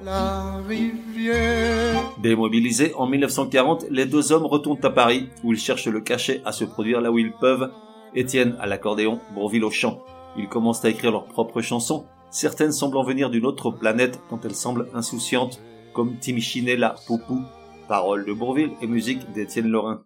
Démobilisés 2.24 2.94
en 2.96 3.08
1940, 3.08 3.88
les 3.90 4.06
deux 4.06 4.32
hommes 4.32 4.46
retournent 4.46 4.80
à 4.84 4.90
Paris 4.90 5.28
où 5.44 5.52
ils 5.52 5.60
cherchent 5.60 5.88
le 5.88 6.00
cachet 6.00 6.42
à 6.46 6.54
se 6.54 6.64
produire 6.64 7.02
là 7.02 7.12
où 7.12 7.20
ils 7.20 7.34
peuvent. 7.34 7.72
Étienne 8.16 8.56
à 8.62 8.68
l'accordéon, 8.68 9.20
Bourville 9.34 9.66
au 9.66 9.72
chant. 9.72 10.02
Ils 10.38 10.50
commencent 10.50 10.84
à 10.84 10.89
écrire 10.89 11.12
leurs 11.12 11.27
propres 11.27 11.62
chansons, 11.62 12.06
certaines 12.30 12.74
semblant 12.74 13.04
venir 13.04 13.30
d'une 13.30 13.46
autre 13.46 13.72
planète 13.72 14.20
dont 14.30 14.39
elles 14.44 14.56
semblent 14.56 14.89
insouciantes, 14.94 15.62
comme 15.94 16.18
Timichinella 16.18 16.96
Poupou, 17.08 17.42
paroles 17.88 18.25
de 18.25 18.34
Bourville 18.34 18.72
et 18.82 18.88
musique 18.88 19.32
d'Étienne 19.32 19.68
Laurin. 19.68 20.01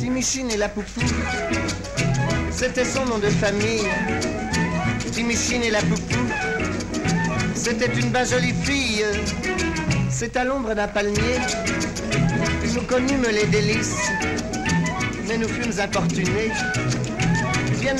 Timichinella 0.00 0.68
Poupou, 0.68 1.00
c'était 2.50 2.84
son 2.84 3.04
nom 3.06 3.18
de 3.18 3.28
famille. 3.28 3.86
Timichinella 5.12 5.78
Poupou, 5.82 6.18
c'était 7.54 7.94
une 7.94 8.10
bien 8.10 8.24
jolie 8.24 8.54
fille. 8.54 9.04
C'est 10.10 10.36
à 10.36 10.44
l'ombre 10.44 10.74
d'un 10.74 10.88
palmier, 10.88 11.38
nous 12.74 12.82
connûmes 12.82 13.26
les 13.32 13.46
délices, 13.46 14.10
mais 15.28 15.38
nous 15.38 15.48
fûmes 15.48 15.80
importunés 15.80 16.50
bien. 17.84 17.94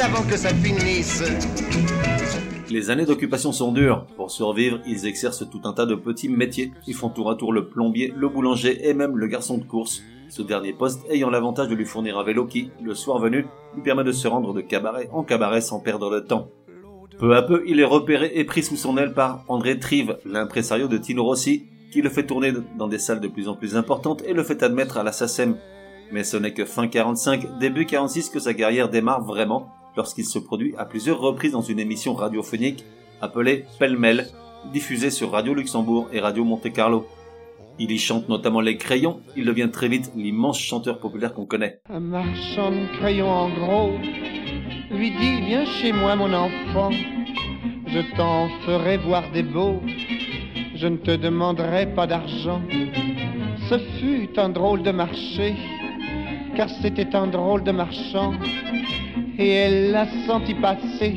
Les 2.71 2.91
années 2.91 3.05
d'occupation 3.05 3.53
sont 3.53 3.73
dures. 3.73 4.07
Pour 4.17 4.31
survivre, 4.31 4.81
ils 4.87 5.07
exercent 5.07 5.45
tout 5.51 5.61
un 5.65 5.75
tas 5.75 5.85
de 5.85 5.95
petits 5.95 6.31
métiers. 6.31 6.73
Ils 6.87 6.95
font 6.95 7.11
tour 7.11 7.31
à 7.31 7.37
tour 7.37 7.53
le 7.53 7.69
plombier, 7.69 8.13
le 8.17 8.29
boulanger 8.29 8.89
et 8.89 8.95
même 8.95 9.19
le 9.19 9.27
garçon 9.27 9.59
de 9.59 9.65
course. 9.65 10.03
Ce 10.31 10.41
dernier 10.41 10.73
poste 10.73 11.03
ayant 11.11 11.29
l'avantage 11.29 11.69
de 11.69 11.75
lui 11.75 11.85
fournir 11.85 12.19
un 12.19 12.25
vélo 12.25 12.47
qui, 12.47 12.71
le 12.83 12.95
soir 12.95 13.19
venu, 13.19 13.47
lui 13.75 13.83
permet 13.83 14.05
de 14.05 14.13
se 14.13 14.27
rendre 14.27 14.55
de 14.55 14.63
cabaret 14.63 15.11
en 15.13 15.23
cabaret 15.23 15.61
sans 15.61 15.81
perdre 15.81 16.11
le 16.11 16.25
temps. 16.25 16.49
Peu 17.19 17.37
à 17.37 17.43
peu, 17.43 17.63
il 17.67 17.79
est 17.79 17.85
repéré 17.85 18.33
et 18.35 18.45
pris 18.45 18.63
sous 18.63 18.77
son 18.77 18.97
aile 18.97 19.13
par 19.13 19.45
André 19.49 19.79
Trive, 19.79 20.19
l'impresario 20.25 20.89
de 20.89 20.97
Tino 20.97 21.25
Rossi, 21.25 21.67
qui 21.93 22.01
le 22.01 22.09
fait 22.09 22.27
tourner 22.27 22.53
dans 22.79 22.89
des 22.89 22.99
salles 22.99 23.21
de 23.21 23.29
plus 23.29 23.49
en 23.49 23.55
plus 23.55 23.77
importantes 23.77 24.23
et 24.27 24.33
le 24.33 24.43
fait 24.43 24.63
admettre 24.63 24.97
à 24.97 25.05
la 25.05 25.13
SACEM. 25.13 25.57
Mais 26.13 26.25
ce 26.25 26.37
n'est 26.37 26.53
que 26.53 26.65
fin 26.65 26.89
45, 26.89 27.59
début 27.59 27.87
46 27.87 28.31
que 28.31 28.39
sa 28.39 28.55
carrière 28.55 28.89
démarre 28.89 29.25
vraiment, 29.25 29.71
lorsqu'il 29.97 30.25
se 30.25 30.39
produit 30.39 30.75
à 30.77 30.85
plusieurs 30.85 31.21
reprises 31.21 31.53
dans 31.53 31.63
une 31.63 31.81
émission 31.81 32.15
radiophonique 32.15 32.85
appelée 33.21 33.65
Pêle-mêle, 33.79 34.27
diffusée 34.73 35.11
sur 35.11 35.31
Radio 35.31 35.55
Luxembourg 35.55 36.09
et 36.13 36.21
Radio 36.21 36.45
Monte 36.45 36.73
Carlo. 36.73 37.07
Il 37.79 37.91
y 37.91 37.99
chante 37.99 38.29
notamment 38.29 38.61
les 38.61 38.77
crayons, 38.77 39.21
il 39.37 39.45
devient 39.47 39.69
très 39.73 39.89
vite 39.89 40.13
l'immense 40.15 40.61
chanteur 40.61 40.99
populaire 41.01 41.35
qu'on 41.35 41.47
connaît. 41.47 41.81
Un 41.91 42.01
marchand 42.01 42.71
de 42.71 42.87
crayons 42.99 43.31
en 43.31 43.49
gros 43.49 43.91
lui 44.93 45.11
dit 45.11 45.41
Viens 45.47 45.65
chez 45.65 45.93
moi, 45.93 46.15
mon 46.15 46.33
enfant, 46.33 46.91
je 47.87 48.17
t'en 48.17 48.49
ferai 48.65 48.99
voir 48.99 49.25
des 49.33 49.43
beaux, 49.43 49.81
je 50.77 50.87
ne 50.87 50.97
te 50.97 51.11
demanderai 51.11 51.93
pas 51.95 52.07
d'argent. 52.07 52.63
Ce 53.69 53.79
fut 53.99 54.39
un 54.39 54.51
drôle 54.51 54.83
de 54.83 54.93
marché, 54.93 55.57
car 56.57 56.69
c'était 56.83 57.15
un 57.15 57.27
drôle 57.27 57.65
de 57.65 57.73
marchand, 57.73 58.33
et 59.39 59.49
elle 59.49 59.91
l'a 59.91 60.07
senti 60.27 60.55
passer, 60.55 61.17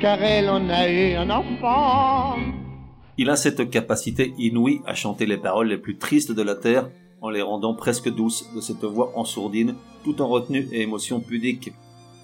car 0.00 0.22
elle 0.22 0.48
en 0.48 0.68
a 0.68 0.88
eu 0.88 1.14
un 1.14 1.30
enfant. 1.30 2.36
Il 3.16 3.30
a 3.30 3.36
cette 3.36 3.68
capacité 3.70 4.32
inouïe 4.38 4.80
à 4.86 4.94
chanter 4.94 5.26
les 5.26 5.38
paroles 5.38 5.68
les 5.68 5.78
plus 5.78 5.98
tristes 5.98 6.32
de 6.32 6.42
la 6.42 6.54
terre 6.54 6.88
en 7.20 7.30
les 7.30 7.42
rendant 7.42 7.74
presque 7.74 8.08
douces 8.14 8.46
de 8.54 8.60
cette 8.60 8.84
voix 8.84 9.12
en 9.16 9.24
sourdine, 9.24 9.74
tout 10.04 10.22
en 10.22 10.28
retenue 10.28 10.68
et 10.70 10.82
émotion 10.82 11.18
pudique. 11.18 11.72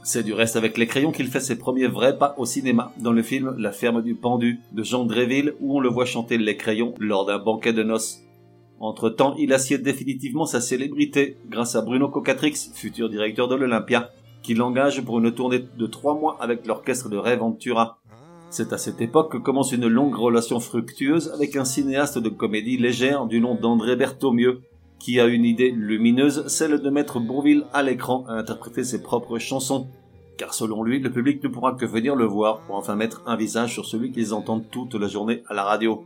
C'est 0.04 0.22
du 0.22 0.34
reste 0.34 0.54
avec 0.56 0.78
les 0.78 0.86
crayons 0.86 1.10
qu'il 1.10 1.28
fait 1.28 1.40
ses 1.40 1.58
premiers 1.58 1.88
vrais 1.88 2.18
pas 2.18 2.34
au 2.38 2.46
cinéma, 2.46 2.92
dans 2.98 3.12
le 3.12 3.22
film 3.22 3.56
La 3.58 3.72
ferme 3.72 4.02
du 4.02 4.14
pendu 4.14 4.60
de 4.72 4.84
Jean 4.84 5.04
Dréville 5.04 5.54
où 5.60 5.76
on 5.76 5.80
le 5.80 5.88
voit 5.88 6.04
chanter 6.04 6.38
les 6.38 6.56
crayons 6.56 6.94
lors 7.00 7.24
d'un 7.24 7.38
banquet 7.38 7.72
de 7.72 7.82
noces. 7.82 8.23
Entre-temps, 8.80 9.34
il 9.38 9.52
assied 9.52 9.78
définitivement 9.78 10.46
sa 10.46 10.60
célébrité 10.60 11.36
grâce 11.48 11.76
à 11.76 11.82
Bruno 11.82 12.08
Cocatrix, 12.08 12.54
futur 12.74 13.08
directeur 13.08 13.48
de 13.48 13.54
l'Olympia, 13.54 14.10
qui 14.42 14.54
l'engage 14.54 15.02
pour 15.02 15.18
une 15.18 15.32
tournée 15.32 15.64
de 15.76 15.86
trois 15.86 16.14
mois 16.14 16.36
avec 16.40 16.66
l'orchestre 16.66 17.08
de 17.08 17.16
Rêve 17.16 17.38
Ventura. 17.38 17.98
C'est 18.50 18.72
à 18.72 18.78
cette 18.78 19.00
époque 19.00 19.32
que 19.32 19.38
commence 19.38 19.72
une 19.72 19.88
longue 19.88 20.14
relation 20.14 20.60
fructueuse 20.60 21.32
avec 21.34 21.56
un 21.56 21.64
cinéaste 21.64 22.18
de 22.18 22.28
comédie 22.28 22.76
légère 22.76 23.26
du 23.26 23.40
nom 23.40 23.54
d'André 23.54 23.96
Berthomieux, 23.96 24.60
qui 24.98 25.18
a 25.18 25.26
une 25.26 25.44
idée 25.44 25.70
lumineuse, 25.70 26.46
celle 26.46 26.80
de 26.80 26.90
mettre 26.90 27.20
Bourville 27.20 27.64
à 27.72 27.82
l'écran 27.82 28.24
à 28.28 28.34
interpréter 28.34 28.84
ses 28.84 29.02
propres 29.02 29.38
chansons. 29.38 29.88
Car 30.36 30.52
selon 30.52 30.82
lui, 30.82 30.98
le 30.98 31.10
public 31.10 31.42
ne 31.42 31.48
pourra 31.48 31.74
que 31.74 31.86
venir 31.86 32.16
le 32.16 32.24
voir 32.24 32.60
pour 32.60 32.76
enfin 32.76 32.96
mettre 32.96 33.22
un 33.26 33.36
visage 33.36 33.72
sur 33.72 33.86
celui 33.86 34.12
qu'ils 34.12 34.34
entendent 34.34 34.68
toute 34.70 34.94
la 34.94 35.08
journée 35.08 35.42
à 35.48 35.54
la 35.54 35.64
radio. 35.64 36.04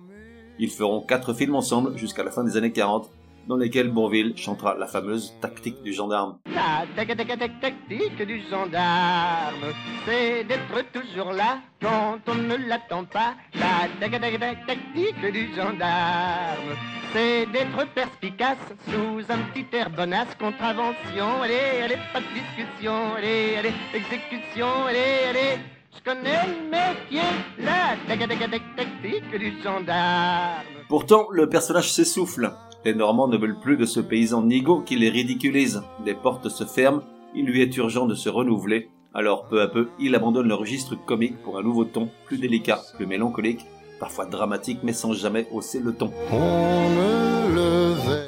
Ils 0.60 0.70
feront 0.70 1.00
quatre 1.00 1.34
films 1.34 1.54
ensemble 1.54 1.96
jusqu'à 1.96 2.24
la 2.24 2.32
fin 2.32 2.42
des 2.42 2.56
années 2.56 2.72
40, 2.72 3.08
dans 3.46 3.56
lesquels 3.56 3.90
Bourville 3.90 4.36
chantera 4.36 4.76
la 4.76 4.88
fameuse 4.88 5.32
tactique 5.40 5.82
du 5.82 5.92
gendarme. 5.92 6.38
La 6.52 6.84
tac 6.96 7.16
tac 7.16 7.38
tac 7.38 7.60
tactique 7.60 8.26
du 8.26 8.42
gendarme, 8.50 9.72
c'est 10.04 10.44
d'être 10.44 10.92
toujours 10.92 11.32
là 11.32 11.60
quand 11.80 12.18
on 12.26 12.34
ne 12.34 12.56
l'attend 12.56 13.04
pas. 13.04 13.34
La 13.54 13.88
tac 14.00 14.20
tac 14.20 14.38
tac 14.40 14.66
tactique 14.66 15.32
du 15.32 15.54
gendarme, 15.54 16.74
c'est 17.12 17.46
d'être 17.46 17.86
perspicace 17.94 18.58
sous 18.90 19.32
un 19.32 19.38
petit 19.52 19.66
air 19.76 19.90
bonasse. 19.90 20.34
Contravention, 20.38 21.42
allez, 21.42 21.82
allez, 21.84 21.98
pas 22.12 22.20
de 22.20 22.26
discussion, 22.34 23.14
allez, 23.16 23.56
allez, 23.58 23.72
exécution, 23.94 24.86
allez, 24.88 25.30
allez. 25.30 25.77
Je 25.96 26.02
connais 26.04 26.46
le 26.46 26.70
métier, 26.70 27.28
la 27.58 27.96
tac 28.06 28.28
tac 28.28 28.50
tac 28.50 28.62
tactique 28.76 29.38
du 29.38 29.62
gendarme. 29.62 30.64
Pourtant, 30.88 31.28
le 31.32 31.48
personnage 31.48 31.92
s'essouffle. 31.92 32.52
Les 32.84 32.94
Normands 32.94 33.28
ne 33.28 33.36
veulent 33.36 33.58
plus 33.58 33.76
de 33.76 33.86
ce 33.86 34.00
paysan 34.00 34.42
nigo 34.42 34.82
qui 34.82 34.96
les 34.96 35.08
ridiculise. 35.08 35.82
Les 36.04 36.14
portes 36.14 36.48
se 36.48 36.64
ferment, 36.64 37.02
il 37.34 37.46
lui 37.46 37.62
est 37.62 37.76
urgent 37.76 38.06
de 38.06 38.14
se 38.14 38.28
renouveler. 38.28 38.90
Alors 39.14 39.48
peu 39.48 39.60
à 39.62 39.68
peu, 39.68 39.88
il 39.98 40.14
abandonne 40.14 40.48
le 40.48 40.54
registre 40.54 40.94
comique 40.94 41.42
pour 41.42 41.58
un 41.58 41.62
nouveau 41.62 41.84
ton, 41.84 42.10
plus 42.26 42.38
délicat, 42.38 42.80
plus 42.94 43.06
mélancolique, 43.06 43.64
parfois 43.98 44.26
dramatique 44.26 44.80
mais 44.82 44.92
sans 44.92 45.14
jamais 45.14 45.48
hausser 45.50 45.80
le 45.80 45.94
ton. 45.94 46.12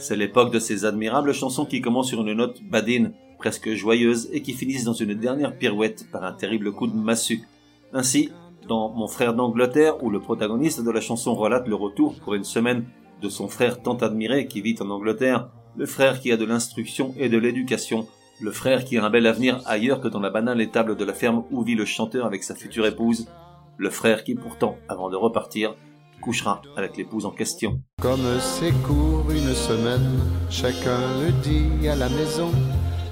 C'est 0.01 0.17
l'époque 0.17 0.53
de 0.53 0.59
ces 0.59 0.85
admirables 0.87 1.35
chansons 1.35 1.67
qui 1.67 1.83
commencent 1.83 2.09
sur 2.09 2.23
une 2.23 2.33
note 2.33 2.63
badine, 2.63 3.13
presque 3.39 3.73
joyeuse, 3.75 4.29
et 4.33 4.43
qui 4.43 4.55
finissent 4.55 4.85
dans 4.85 4.93
une 4.95 5.15
dernière 5.15 5.57
pirouette 5.57 6.07
par 6.11 6.25
un 6.25 6.33
terrible 6.33 6.73
coup 6.73 6.87
de 6.87 6.97
massue. 6.97 7.43
Ainsi, 7.93 8.31
dans 8.69 8.91
Mon 8.91 9.09
frère 9.09 9.35
d'Angleterre, 9.35 10.03
où 10.03 10.11
le 10.11 10.21
protagoniste 10.21 10.85
de 10.85 10.91
la 10.91 11.01
chanson 11.01 11.35
relate 11.35 11.67
le 11.67 11.75
retour 11.75 12.15
pour 12.23 12.35
une 12.35 12.45
semaine 12.45 12.85
de 13.21 13.29
son 13.29 13.49
frère 13.49 13.83
tant 13.83 13.97
admiré 13.97 14.47
qui 14.47 14.61
vit 14.61 14.77
en 14.81 14.91
Angleterre, 14.91 15.49
le 15.77 15.87
frère 15.87 16.21
qui 16.21 16.31
a 16.31 16.37
de 16.37 16.45
l'instruction 16.45 17.15
et 17.17 17.29
de 17.29 17.39
l'éducation, 17.39 18.07
le 18.41 18.53
frère 18.53 18.85
qui 18.85 18.97
a 18.97 19.05
un 19.05 19.11
bel 19.11 19.27
avenir 19.27 19.61
ailleurs 19.67 20.01
que 20.01 20.09
dans 20.09 20.21
la 20.21 20.31
banale 20.31 20.61
étable 20.61 20.97
de 20.97 21.05
la 21.05 21.13
ferme 21.13 21.45
où 21.51 21.63
vit 21.63 21.75
le 21.75 21.85
chanteur 21.85 22.27
avec 22.27 22.45
sa 22.45 22.55
future 22.55 22.87
épouse, 22.87 23.29
le 23.77 23.91
frère 23.91 24.25
qui 24.25 24.35
pourtant, 24.35 24.77
avant 24.89 25.11
de 25.11 25.17
repartir, 25.17 25.75
couchera 26.21 26.63
avec 26.77 26.97
l'épouse 26.97 27.27
en 27.27 27.31
question. 27.31 27.83
Comme 28.01 28.21
c'est 28.39 28.73
court 28.83 29.27
une 29.31 29.55
semaine, 29.55 30.21
chacun 30.51 31.01
le 31.21 31.33
dit 31.43 31.89
à 31.89 31.97
la 31.97 32.09
maison. 32.11 32.51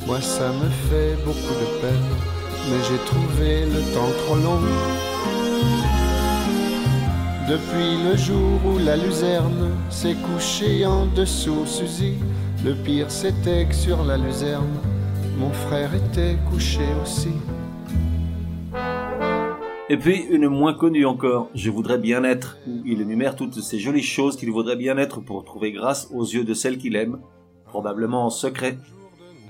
Moi 0.07 0.21
ça 0.21 0.53
me 0.53 0.69
fait 0.89 1.17
beaucoup 1.25 1.55
de 1.55 1.81
peine, 1.81 2.38
mais 2.71 2.85
j'ai 2.89 2.99
trouvé 3.05 3.65
le 3.67 3.81
temps 3.95 4.13
trop 4.25 4.37
long. 4.37 4.61
Depuis 7.49 7.97
le 8.05 8.17
jour 8.17 8.61
où 8.67 8.79
la 8.79 8.97
luzerne 8.97 9.71
s'est 9.89 10.17
couchée 10.17 10.85
en 10.85 11.07
dessous 11.07 11.65
Suzy, 11.65 12.15
le 12.65 12.75
pire 12.75 13.11
c'était 13.11 13.65
que 13.67 13.75
sur 13.75 14.05
la 14.05 14.19
luzerne, 14.19 14.79
mon 15.39 15.51
frère 15.51 15.95
était 15.95 16.37
couché 16.51 16.85
aussi. 17.03 17.33
Et 19.89 19.97
puis 19.97 20.27
une 20.31 20.49
moins 20.49 20.75
connue 20.75 21.07
encore, 21.07 21.49
Je 21.55 21.71
voudrais 21.71 21.97
bien 21.97 22.23
être, 22.23 22.59
où 22.67 22.83
il 22.85 23.01
énumère 23.01 23.35
toutes 23.35 23.59
ces 23.61 23.79
jolies 23.79 24.03
choses 24.03 24.37
qu'il 24.37 24.51
voudrait 24.51 24.77
bien 24.77 24.99
être 24.99 25.21
pour 25.21 25.45
trouver 25.45 25.73
grâce 25.73 26.11
aux 26.13 26.25
yeux 26.25 26.45
de 26.45 26.53
celle 26.53 26.77
qu'il 26.77 26.97
aime, 26.97 27.21
probablement 27.65 28.27
en 28.27 28.31
secret. 28.31 28.77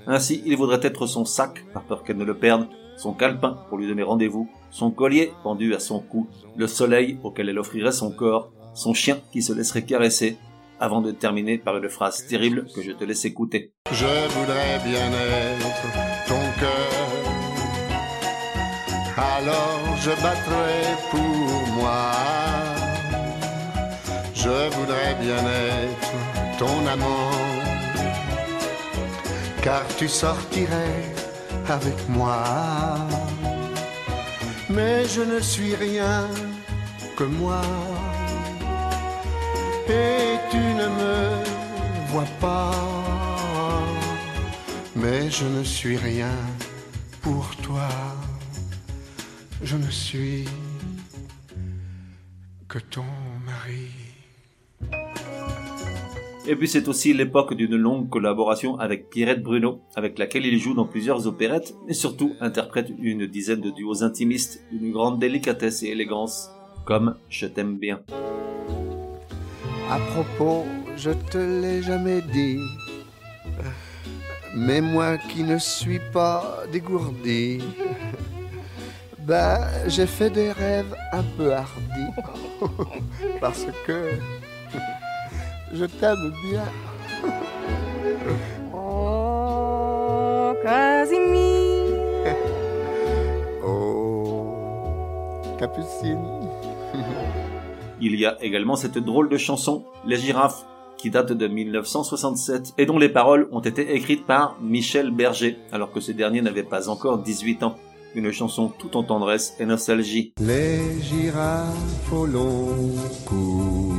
Ainsi, 0.07 0.41
il 0.45 0.55
voudrait 0.55 0.79
être 0.83 1.05
son 1.05 1.25
sac, 1.25 1.65
par 1.73 1.83
peur 1.83 2.03
qu'elle 2.03 2.15
ne 2.15 2.23
le 2.23 2.37
perde, 2.37 2.67
son 2.99 3.13
calepin 3.13 3.57
pour 3.69 3.77
lui 3.77 3.87
donner 3.87 4.03
rendez-vous, 4.03 4.49
son 4.71 4.91
collier 4.91 5.31
pendu 5.41 5.73
à 5.73 5.79
son 5.79 6.01
cou, 6.01 6.27
le 6.57 6.67
soleil 6.67 7.17
auquel 7.23 7.47
elle 7.47 7.57
offrirait 7.57 7.93
son 7.93 8.11
corps, 8.11 8.51
son 8.73 8.93
chien 8.93 9.19
qui 9.31 9.41
se 9.41 9.53
laisserait 9.53 9.83
caresser, 9.83 10.37
avant 10.81 11.01
de 11.01 11.11
terminer 11.11 11.57
par 11.57 11.77
une 11.77 11.87
phrase 11.87 12.27
terrible 12.27 12.65
que 12.75 12.81
je 12.81 12.91
te 12.91 13.05
laisse 13.05 13.23
écouter. 13.23 13.71
Je 13.91 14.05
voudrais 14.05 14.79
bien 14.85 15.11
être 15.11 16.27
ton 16.27 16.59
cœur. 16.59 17.09
Alors 19.17 19.95
je 20.01 20.11
battrai 20.21 20.73
pour 21.09 21.73
moi. 21.81 22.11
Je 24.33 24.75
voudrais 24.75 25.15
bien 25.21 25.37
être 25.37 26.13
ton 26.57 26.85
amant. 26.85 27.31
Car 29.61 29.85
tu 29.97 30.07
sortirais 30.07 31.18
avec 31.69 31.97
moi. 32.09 32.43
Mais 34.69 35.05
je 35.05 35.21
ne 35.21 35.39
suis 35.39 35.75
rien 35.75 36.27
que 37.17 37.23
moi. 37.23 37.61
Et 39.87 40.37
tu 40.51 40.57
ne 40.81 40.87
me 40.99 41.17
vois 42.11 42.31
pas. 42.39 42.71
Mais 44.95 45.29
je 45.29 45.45
ne 45.45 45.63
suis 45.63 45.97
rien 45.97 46.35
pour 47.21 47.55
toi. 47.57 47.89
je 49.61 49.75
ne 49.75 49.91
suis 49.91 50.45
que 52.67 52.79
ton 52.79 53.05
Et 56.49 56.55
puis 56.55 56.67
c'est 56.67 56.87
aussi 56.87 57.13
l'époque 57.13 57.53
d'une 57.53 57.75
longue 57.75 58.09
collaboration 58.09 58.79
avec 58.79 59.11
Pierrette 59.11 59.43
Bruno, 59.43 59.81
avec 59.93 60.17
laquelle 60.17 60.47
il 60.47 60.57
joue 60.57 60.73
dans 60.73 60.87
plusieurs 60.87 61.27
opérettes, 61.27 61.75
et 61.87 61.93
surtout 61.93 62.33
interprète 62.39 62.91
une 62.99 63.27
dizaine 63.27 63.61
de 63.61 63.69
duos 63.69 64.01
intimistes 64.03 64.59
d'une 64.71 64.91
grande 64.91 65.19
délicatesse 65.19 65.83
et 65.83 65.89
élégance, 65.89 66.49
comme 66.85 67.17
Je 67.29 67.45
t'aime 67.45 67.77
bien. 67.77 68.01
À 69.91 69.99
propos, 69.99 70.65
je 70.97 71.11
te 71.11 71.37
l'ai 71.37 71.83
jamais 71.83 72.23
dit, 72.33 72.57
mais 74.55 74.81
moi 74.81 75.19
qui 75.19 75.43
ne 75.43 75.59
suis 75.59 76.01
pas 76.11 76.63
dégourdi, 76.71 77.59
bah 79.19 79.67
j'ai 79.85 80.07
fait 80.07 80.31
des 80.31 80.51
rêves 80.51 80.95
un 81.11 81.23
peu 81.37 81.53
hardis, 81.53 82.11
parce 83.39 83.67
que 83.85 84.13
je 85.73 85.85
t'aime 85.85 86.31
bien. 86.49 86.63
Oh, 88.73 90.53
Casimir. 90.63 91.89
Oh, 93.65 94.55
Capucine. 95.57 96.23
Il 98.01 98.15
y 98.15 98.25
a 98.25 98.41
également 98.41 98.75
cette 98.75 98.97
drôle 98.97 99.29
de 99.29 99.37
chanson, 99.37 99.83
Les 100.05 100.17
girafes, 100.17 100.65
qui 100.97 101.09
date 101.09 101.31
de 101.33 101.47
1967 101.47 102.73
et 102.77 102.85
dont 102.85 102.97
les 102.97 103.09
paroles 103.09 103.47
ont 103.51 103.59
été 103.61 103.95
écrites 103.95 104.25
par 104.25 104.57
Michel 104.61 105.11
Berger, 105.11 105.57
alors 105.71 105.91
que 105.91 105.99
ce 105.99 106.11
dernier 106.11 106.41
n'avait 106.41 106.63
pas 106.63 106.89
encore 106.89 107.19
18 107.19 107.63
ans. 107.63 107.75
Une 108.15 108.31
chanson 108.31 108.69
tout 108.69 108.97
en 108.97 109.03
tendresse 109.03 109.55
et 109.59 109.65
nostalgie. 109.65 110.33
Les 110.41 110.79
girafes 111.01 112.11
au 112.11 112.25
long 112.25 112.75
cou 113.25 113.98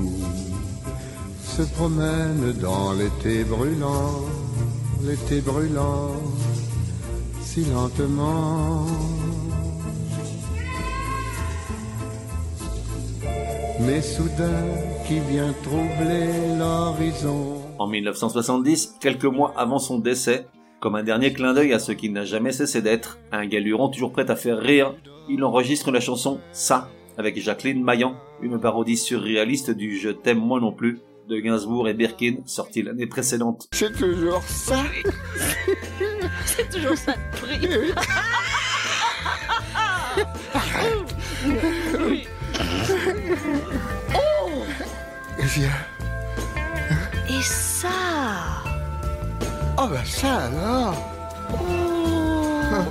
se 1.56 1.62
promènent 1.62 2.52
dans 2.62 2.92
l'été 2.92 3.42
brûlant, 3.42 4.24
l'été 5.02 5.40
brûlant, 5.40 6.12
si 7.40 7.64
lentement. 7.64 8.86
Mais 13.80 14.00
soudain 14.00 14.62
qui 15.08 15.18
vient 15.18 15.52
troubler 15.64 16.28
l'horizon. 16.56 17.56
En 17.78 17.88
1970, 17.88 18.98
quelques 19.00 19.24
mois 19.24 19.52
avant 19.56 19.80
son 19.80 19.98
décès, 19.98 20.46
comme 20.78 20.94
un 20.94 21.02
dernier 21.02 21.32
clin 21.32 21.52
d'œil 21.52 21.72
à 21.72 21.80
ce 21.80 21.90
qu'il 21.90 22.12
n'a 22.12 22.24
jamais 22.24 22.52
cessé 22.52 22.80
d'être, 22.80 23.18
un 23.32 23.46
galuron 23.46 23.88
toujours 23.88 24.12
prêt 24.12 24.30
à 24.30 24.36
faire 24.36 24.58
rire, 24.58 24.94
il 25.28 25.42
enregistre 25.42 25.90
la 25.90 26.00
chanson 26.00 26.38
Ça 26.52 26.88
avec 27.18 27.38
Jacqueline 27.40 27.82
Maillan, 27.82 28.14
une 28.40 28.58
parodie 28.58 28.96
surréaliste 28.96 29.70
du 29.70 29.98
Je 29.98 30.10
t'aime 30.10 30.38
moi 30.38 30.60
non 30.60 30.72
plus 30.72 31.00
de 31.30 31.38
Gainsbourg 31.38 31.88
et 31.88 31.94
Birkin, 31.94 32.38
sorti 32.44 32.82
l'année 32.82 33.06
précédente. 33.06 33.68
C'est 33.70 33.96
toujours 33.96 34.42
ça. 34.42 34.82
C'est 36.44 36.68
toujours 36.68 36.98
ça 36.98 37.12
de 37.12 37.36
prix. 37.38 37.68
Viens. 45.38 45.68
Et 47.28 47.42
ça 47.42 47.88
Oh 49.78 49.86
ben 49.88 50.04
ça 50.04 50.36
alors. 50.46 50.94
Oh 51.52 52.90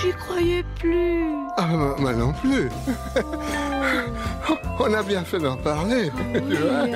J'y 0.00 0.12
croyais 0.12 0.64
plus. 0.80 1.24
Ah 1.56 1.68
ben, 1.70 1.94
moi 1.98 2.12
non 2.12 2.32
plus. 2.32 2.68
On 4.80 4.94
a 4.94 5.02
bien 5.02 5.24
fait 5.24 5.38
d'en 5.38 5.56
parler. 5.56 6.10
tu 6.32 6.54
vois. 6.54 6.86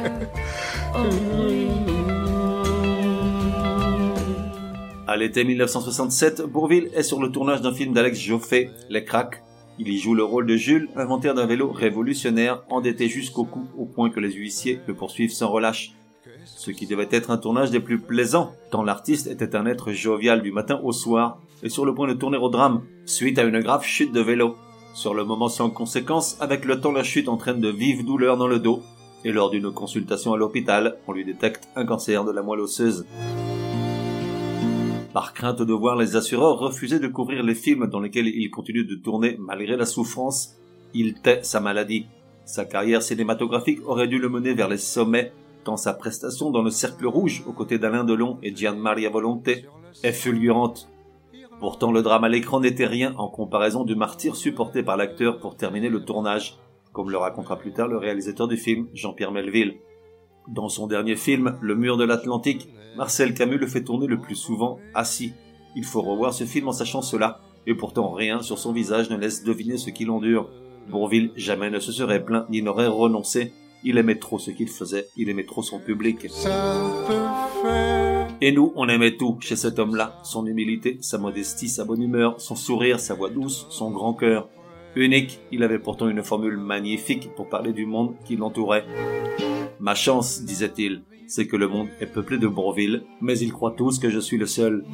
À 5.13 5.17
l'été 5.17 5.45
1967, 5.45 6.43
Bourville 6.43 6.91
est 6.95 7.03
sur 7.03 7.21
le 7.21 7.31
tournage 7.31 7.61
d'un 7.61 7.75
film 7.75 7.93
d'Alex 7.93 8.19
Joffé, 8.19 8.71
Les 8.89 9.05
Cracks. 9.05 9.43
Il 9.79 9.89
y 9.89 9.99
joue 9.99 10.15
le 10.15 10.25
rôle 10.25 10.47
de 10.47 10.57
Jules, 10.57 10.89
inventaire 10.97 11.35
d'un 11.35 11.47
vélo 11.47 11.71
révolutionnaire, 11.71 12.63
endetté 12.71 13.09
jusqu'au 13.09 13.45
cou 13.45 13.67
au 13.77 13.85
point 13.85 14.11
que 14.11 14.21
les 14.21 14.33
huissiers 14.33 14.81
le 14.87 14.95
poursuivent 14.95 15.33
sans 15.33 15.51
relâche. 15.51 15.93
Ce 16.45 16.71
qui 16.71 16.87
devait 16.87 17.09
être 17.11 17.31
un 17.31 17.39
tournage 17.39 17.71
des 17.71 17.81
plus 17.81 17.99
plaisants, 17.99 18.53
tant 18.71 18.83
l'artiste 18.83 19.27
était 19.27 19.55
un 19.55 19.67
être 19.67 19.93
jovial 19.93 20.43
du 20.43 20.51
matin 20.51 20.81
au 20.83 20.93
soir 20.93 21.39
et 21.63 21.69
sur 21.69 21.85
le 21.85 21.95
point 21.95 22.09
de 22.09 22.15
tourner 22.15 22.39
au 22.39 22.49
drame, 22.49 22.83
suite 23.05 23.39
à 23.39 23.45
une 23.45 23.61
grave 23.61 23.85
chute 23.85 24.13
de 24.13 24.21
vélo. 24.21 24.57
Sur 24.95 25.15
le 25.15 25.25
moment 25.25 25.49
sans 25.49 25.71
conséquence, 25.71 26.37
avec 26.41 26.65
le 26.65 26.81
temps 26.81 26.93
la 26.93 27.03
chute 27.03 27.29
entraîne 27.29 27.61
de 27.61 27.69
vives 27.69 28.05
douleurs 28.05 28.37
dans 28.37 28.49
le 28.49 28.59
dos, 28.59 28.83
et 29.25 29.33
lors 29.33 29.51
d'une 29.51 29.73
consultation 29.73 30.33
à 30.33 30.37
l'hôpital, 30.37 30.97
on 31.07 31.13
lui 31.13 31.25
détecte 31.25 31.69
un 31.77 31.85
cancer 31.85 32.25
de 32.25 32.33
la 32.33 32.43
moelle 32.43 32.61
osseuse. 32.61 33.05
Par 35.13 35.35
crainte 35.35 35.61
de 35.61 35.73
voir 35.75 35.97
les 35.97 36.17
assureurs 36.17 36.59
refuser 36.59 36.99
de 36.99 37.09
couvrir 37.09 37.43
les 37.43 37.55
films 37.55 37.87
dans 37.87 38.01
lesquels 38.01 38.29
il 38.29 38.51
continue 38.51 38.85
de 38.85 38.95
tourner 38.95 39.37
malgré 39.39 39.77
la 39.77 39.85
souffrance, 39.85 40.57
il 40.95 41.15
tait 41.21 41.41
sa 41.43 41.61
maladie. 41.61 42.07
Sa 42.45 42.65
carrière 42.65 43.03
cinématographique 43.03 43.87
aurait 43.87 44.09
dû 44.09 44.19
le 44.19 44.29
mener 44.29 44.55
vers 44.55 44.69
les 44.69 44.79
sommets, 44.79 45.33
tant 45.65 45.77
sa 45.77 45.93
prestation 45.93 46.51
dans 46.51 46.63
le 46.63 46.71
Cercle 46.71 47.07
Rouge 47.07 47.45
aux 47.47 47.53
côtés 47.53 47.79
d'Alain 47.79 48.05
Delon 48.05 48.39
et 48.43 48.57
Gian 48.57 48.77
Maria 48.77 49.11
Volonté 49.11 49.67
est 50.03 50.13
fulgurante. 50.13 50.89
Pourtant 51.61 51.93
le 51.93 52.03
drame 52.03 52.25
à 52.25 52.29
l'écran 52.29 52.61
n'était 52.61 52.87
rien 52.87 53.15
en 53.19 53.29
comparaison 53.29 53.85
du 53.85 53.95
martyr 53.95 54.35
supporté 54.35 54.83
par 54.83 54.97
l'acteur 54.97 55.39
pour 55.39 55.57
terminer 55.57 55.91
le 55.91 56.05
tournage, 56.05 56.57
comme 56.93 57.11
le 57.11 57.17
racontera 57.17 57.59
plus 57.59 57.73
tard 57.73 57.89
le 57.89 57.97
réalisateur 57.97 58.49
du 58.49 58.57
film, 58.57 58.89
Jean-Pierre 58.93 59.33
Melville. 59.33 59.77
Dans 60.49 60.69
son 60.69 60.87
dernier 60.87 61.17
film, 61.17 61.57
Le 61.61 61.75
mur 61.75 61.97
de 61.97 62.05
l'Atlantique, 62.05 62.69
Marcel 62.97 63.35
Camus 63.35 63.59
le 63.59 63.67
fait 63.67 63.85
tourner 63.85 64.07
le 64.07 64.21
plus 64.21 64.35
souvent 64.35 64.79
assis. 64.95 65.33
Il 65.75 65.85
faut 65.85 66.03
revoir 66.03 66.35
ce 66.35 66.45
film 66.45 66.69
en 66.69 66.73
sachant 66.73 67.01
cela, 67.01 67.41
et 67.67 67.75
pourtant 67.75 68.11
rien 68.11 68.43
sur 68.43 68.59
son 68.59 68.73
visage 68.73 69.09
ne 69.11 69.17
laisse 69.17 69.45
deviner 69.45 69.79
ce 69.79 69.91
qu'il 69.91 70.11
endure. 70.11 70.51
Bourville 70.91 71.31
jamais 71.37 71.71
ne 71.71 71.79
se 71.79 71.93
serait 71.93 72.25
plaint 72.25 72.49
ni 72.51 72.61
n'aurait 72.61 72.89
renoncé. 72.89 73.53
Il 73.85 73.99
aimait 73.99 74.19
trop 74.19 74.39
ce 74.39 74.51
qu'il 74.51 74.69
faisait, 74.69 75.07
il 75.17 75.29
aimait 75.29 75.47
trop 75.47 75.63
son 75.63 75.79
public. 75.79 76.27
Et 78.41 78.53
nous, 78.53 78.73
on 78.75 78.89
aimait 78.89 79.17
tout 79.17 79.39
chez 79.41 79.57
cet 79.57 79.79
homme-là. 79.79 80.19
Son 80.25 80.47
humilité, 80.47 80.99
sa 81.01 81.19
modestie, 81.19 81.69
sa 81.69 81.85
bonne 81.85 82.03
humeur, 82.03 82.41
son 82.41 82.57
sourire, 82.57 82.99
sa 82.99 83.15
voix 83.15 83.31
douce, 83.31 83.67
son 83.71 83.91
grand 83.93 84.15
cœur. 84.15 84.49
Unique, 84.95 85.41
il 85.51 85.63
avait 85.63 85.79
pourtant 85.79 86.09
une 86.09 86.23
formule 86.23 86.59
magnifique 86.59 87.31
pour 87.35 87.49
parler 87.49 87.73
du 87.73 87.87
monde 87.87 88.15
qui 88.25 88.37
l'entourait. 88.37 88.85
Ma 89.81 89.95
chance, 89.95 90.43
disait-il, 90.43 91.03
c'est 91.27 91.47
que 91.47 91.57
le 91.57 91.67
monde 91.67 91.89
est 92.01 92.07
peuplé 92.07 92.37
de 92.37 92.47
Bourville, 92.47 93.05
mais 93.23 93.39
ils 93.39 93.53
croient 93.53 93.75
tous 93.77 93.99
que 93.99 94.11
je 94.11 94.21
suis 94.21 94.37
le 94.37 94.45
seul. 94.47 94.85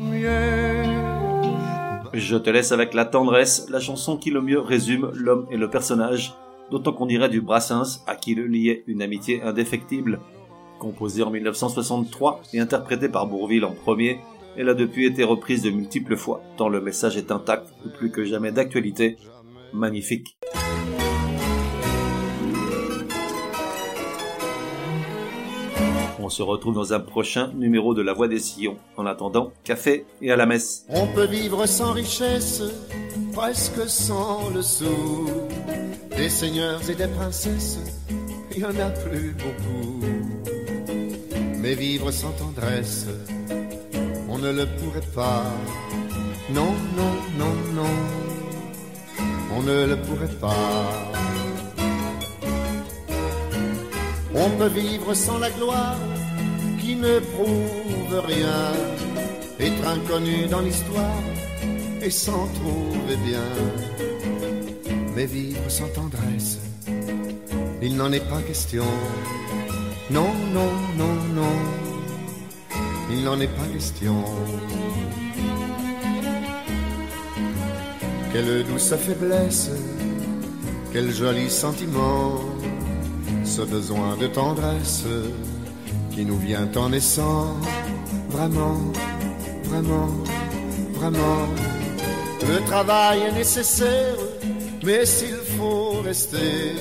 Je 2.14 2.36
te 2.36 2.48
laisse 2.48 2.70
avec 2.70 2.94
la 2.94 3.04
tendresse, 3.04 3.66
la 3.70 3.80
chanson 3.80 4.16
qui 4.16 4.30
le 4.30 4.40
mieux 4.40 4.60
résume 4.60 5.10
l'homme 5.14 5.46
et 5.50 5.56
le 5.56 5.68
personnage, 5.68 6.32
d'autant 6.70 6.92
qu'on 6.92 7.06
dirait 7.06 7.28
du 7.28 7.40
Brassens 7.40 8.04
à 8.06 8.14
qui 8.14 8.36
le 8.36 8.46
liait 8.46 8.84
une 8.86 9.02
amitié 9.02 9.42
indéfectible. 9.42 10.20
Composée 10.78 11.24
en 11.24 11.30
1963 11.30 12.42
et 12.52 12.60
interprétée 12.60 13.08
par 13.08 13.26
Bourville 13.26 13.64
en 13.64 13.72
premier, 13.72 14.20
elle 14.56 14.68
a 14.68 14.74
depuis 14.74 15.06
été 15.06 15.24
reprise 15.24 15.62
de 15.62 15.70
multiples 15.70 16.16
fois, 16.16 16.40
tant 16.56 16.68
le 16.68 16.80
message 16.80 17.16
est 17.16 17.32
intact 17.32 17.68
et 17.84 17.90
plus 17.90 18.10
que 18.10 18.24
jamais 18.24 18.52
d'actualité. 18.52 19.16
Magnifique. 19.72 20.38
On 26.20 26.30
se 26.30 26.42
retrouve 26.42 26.74
dans 26.74 26.92
un 26.92 27.00
prochain 27.00 27.52
numéro 27.54 27.94
de 27.94 28.02
La 28.02 28.12
Voix 28.12 28.28
des 28.28 28.38
Sillons. 28.38 28.76
En 28.96 29.06
attendant, 29.06 29.52
café 29.64 30.04
et 30.20 30.30
à 30.30 30.36
la 30.36 30.44
messe. 30.46 30.84
On 30.90 31.06
peut 31.06 31.26
vivre 31.26 31.64
sans 31.66 31.92
richesse, 31.92 32.62
presque 33.32 33.88
sans 33.88 34.50
le 34.50 34.60
sou. 34.60 35.30
Des 36.16 36.28
seigneurs 36.28 36.80
et 36.90 36.94
des 36.94 37.06
princesses, 37.06 37.78
il 38.52 38.58
y 38.58 38.64
en 38.64 38.78
a 38.78 38.90
plus 38.90 39.34
beaucoup. 39.34 40.04
Mais 41.60 41.74
vivre 41.74 42.10
sans 42.10 42.32
tendresse, 42.32 43.06
on 44.28 44.38
ne 44.38 44.50
le 44.52 44.66
pourrait 44.66 45.08
pas. 45.14 45.44
Non, 46.50 46.72
non, 46.96 47.14
non, 47.38 47.54
non, 47.74 48.27
on 49.58 49.62
ne 49.62 49.86
le 49.86 49.96
pourrait 49.96 50.36
pas. 50.40 51.12
On 54.34 54.50
peut 54.50 54.68
vivre 54.68 55.14
sans 55.14 55.38
la 55.38 55.50
gloire 55.50 55.98
qui 56.80 56.94
ne 56.94 57.18
prouve 57.34 58.14
rien, 58.26 58.62
être 59.58 59.84
inconnu 59.96 60.46
dans 60.46 60.60
l'histoire 60.60 61.22
et 62.00 62.10
s'en 62.10 62.46
trouver 62.58 63.16
bien. 63.28 63.48
Mais 65.14 65.26
vivre 65.26 65.68
sans 65.68 65.88
tendresse, 65.88 66.58
il 67.82 67.96
n'en 67.96 68.12
est 68.12 68.28
pas 68.28 68.42
question. 68.42 68.84
Non, 70.10 70.32
non, 70.54 70.72
non, 70.96 71.14
non, 71.38 71.56
il 73.10 73.24
n'en 73.24 73.40
est 73.40 73.54
pas 73.60 73.68
question. 73.72 74.24
Quelle 78.32 78.64
douce 78.64 78.94
faiblesse 78.96 79.70
quel 80.90 81.12
joli 81.12 81.50
sentiment, 81.50 82.40
ce 83.44 83.60
besoin 83.60 84.16
de 84.16 84.26
tendresse 84.26 85.04
qui 86.10 86.24
nous 86.24 86.38
vient 86.38 86.68
en 86.76 86.88
naissant, 86.88 87.54
vraiment, 88.30 88.80
vraiment, 89.64 90.08
vraiment. 90.94 91.46
Le 92.48 92.64
travail 92.64 93.20
est 93.28 93.32
nécessaire, 93.32 94.16
mais 94.82 95.04
s'il 95.04 95.36
faut 95.58 96.00
rester 96.02 96.72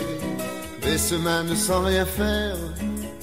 des 0.81 0.97
semaines 0.97 1.53
sans 1.53 1.81
rien 1.83 2.05
faire, 2.05 2.55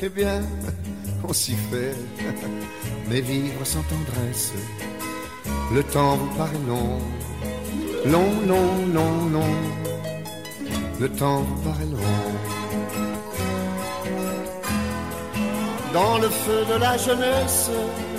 eh 0.03 0.09
bien, 0.11 0.43
on 1.27 1.33
s'y 1.33 1.55
fait. 1.71 1.97
Mais 3.11 3.21
vivre 3.21 3.65
sans 3.65 3.83
tendresse, 3.83 4.53
le 5.75 5.83
temps 5.83 6.17
vous 6.17 6.35
paraît 6.39 6.65
long, 6.67 6.99
long, 8.07 8.33
long, 8.47 8.87
long, 8.93 9.31
long. 9.33 9.55
Le 11.01 11.09
temps 11.09 11.45
paraît 11.65 11.87
long. 11.87 11.99
Dans 15.93 16.19
le 16.19 16.29
feu 16.29 16.65
de 16.73 16.79
la 16.81 16.97
jeunesse 16.97 17.71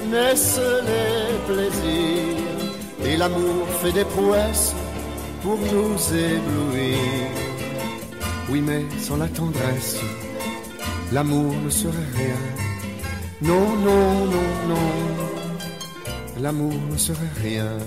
naissent 0.10 0.62
les 0.90 1.54
plaisirs 1.54 2.56
et 3.04 3.18
l'amour 3.18 3.68
fait 3.82 3.92
des 3.92 4.06
prouesses 4.06 4.74
pour 5.42 5.58
nous 5.58 5.98
éblouir. 6.14 6.98
Oui, 8.50 8.62
mais 8.62 8.86
sans 9.00 9.18
la 9.18 9.28
tendresse, 9.28 9.98
l'amour 11.12 11.54
ne 11.64 11.70
serait 11.70 12.12
rien. 12.16 12.40
Non, 13.42 13.76
non, 13.88 14.26
non, 14.26 14.50
non, 14.70 16.42
l'amour 16.42 16.74
ne 16.92 16.98
serait 16.98 17.36
rien. 17.44 17.78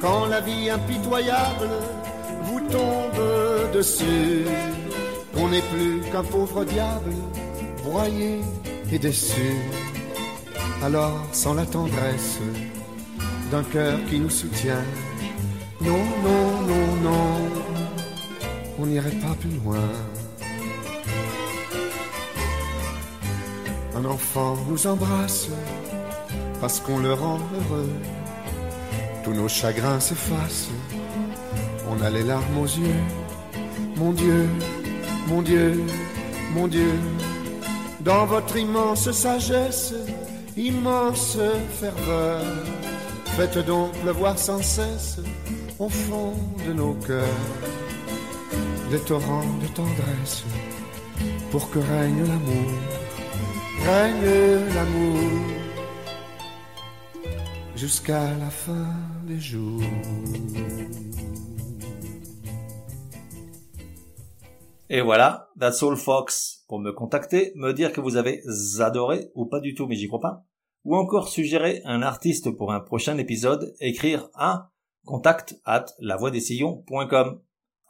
Quand 0.00 0.26
la 0.26 0.40
vie 0.40 0.70
impitoyable 0.70 1.68
vous 2.44 2.60
tombe 2.60 3.72
dessus, 3.72 4.44
on 5.36 5.48
n'est 5.48 5.62
plus 5.62 6.00
qu'un 6.12 6.22
pauvre 6.22 6.64
diable, 6.64 7.12
broyé 7.82 8.40
et 8.92 8.98
déçu. 8.98 9.56
Alors, 10.82 11.18
sans 11.32 11.54
la 11.54 11.66
tendresse 11.66 12.38
d'un 13.50 13.64
cœur 13.64 13.98
qui 14.08 14.20
nous 14.20 14.30
soutient, 14.30 14.84
non, 15.80 16.04
non, 16.22 16.60
non, 16.62 16.86
non, 17.02 17.50
on 18.78 18.86
n'irait 18.86 19.10
pas 19.10 19.34
plus 19.40 19.58
loin. 19.64 19.88
Un 23.96 24.04
enfant 24.04 24.56
nous 24.68 24.86
embrasse 24.86 25.48
parce 26.60 26.78
qu'on 26.78 26.98
le 26.98 27.12
rend 27.14 27.38
heureux. 27.38 27.90
Nos 29.34 29.48
chagrins 29.48 30.00
s'effacent, 30.00 30.68
on 31.90 32.00
a 32.02 32.10
les 32.10 32.22
larmes 32.22 32.58
aux 32.58 32.66
yeux. 32.66 33.02
Mon 33.96 34.12
Dieu, 34.12 34.48
mon 35.28 35.42
Dieu, 35.42 35.84
mon 36.54 36.66
Dieu, 36.66 36.92
dans 38.00 38.26
votre 38.26 38.56
immense 38.56 39.10
sagesse, 39.10 39.94
immense 40.56 41.38
ferveur, 41.78 42.42
faites 43.36 43.58
donc 43.66 43.92
pleuvoir 44.02 44.38
sans 44.38 44.62
cesse 44.62 45.18
au 45.78 45.88
fond 45.88 46.34
de 46.66 46.72
nos 46.72 46.94
cœurs 46.94 47.44
des 48.90 49.00
torrents 49.00 49.54
de 49.62 49.68
tendresse 49.68 50.42
pour 51.50 51.70
que 51.70 51.78
règne 51.78 52.24
l'amour, 52.26 52.72
règne 53.86 54.74
l'amour 54.74 55.67
jusqu'à 57.78 58.36
la 58.38 58.50
fin 58.50 58.92
des 59.28 59.38
jours. 59.38 59.80
Et 64.90 65.00
voilà, 65.00 65.48
that's 65.60 65.82
all 65.84 65.96
Fox. 65.96 66.64
Pour 66.66 66.80
me 66.80 66.90
contacter, 66.90 67.52
me 67.54 67.72
dire 67.72 67.92
que 67.92 68.00
vous 68.00 68.16
avez 68.16 68.42
adoré 68.80 69.30
ou 69.36 69.46
pas 69.46 69.60
du 69.60 69.74
tout, 69.74 69.86
mais 69.86 69.94
j'y 69.94 70.08
crois 70.08 70.18
pas. 70.18 70.44
Ou 70.84 70.96
encore 70.96 71.28
suggérer 71.28 71.80
un 71.84 72.02
artiste 72.02 72.50
pour 72.50 72.72
un 72.72 72.80
prochain 72.80 73.16
épisode, 73.16 73.72
écrire 73.78 74.28
à 74.34 74.72
contact 75.06 75.60
at 75.64 75.86
lavoidesillons.com. 76.00 77.40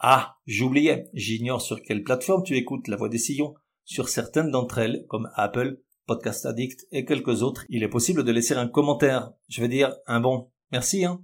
Ah, 0.01 0.37
j'oubliais, 0.47 1.09
j'ignore 1.15 1.63
sur 1.63 1.81
quelle 1.81 2.05
plateforme 2.05 2.43
tu 2.43 2.57
écoutes 2.57 2.89
La 2.89 2.97
Voix 2.97 3.09
des 3.09 3.19
Sillons. 3.19 3.55
Sur 3.85 4.11
certaines 4.11 4.51
d'entre 4.51 4.79
elles, 4.79 5.07
comme 5.09 5.31
Apple, 5.35 5.81
Podcast 6.09 6.47
Addict 6.47 6.87
et 6.91 7.05
quelques 7.05 7.43
autres, 7.43 7.65
il 7.69 7.85
est 7.85 7.89
possible 7.89 8.25
de 8.25 8.33
laisser 8.33 8.55
un 8.55 8.67
commentaire. 8.67 9.31
Je 9.49 9.61
veux 9.61 9.69
dire, 9.69 9.95
un 10.07 10.21
bon. 10.21 10.49
Merci, 10.73 11.05
hein. 11.05 11.21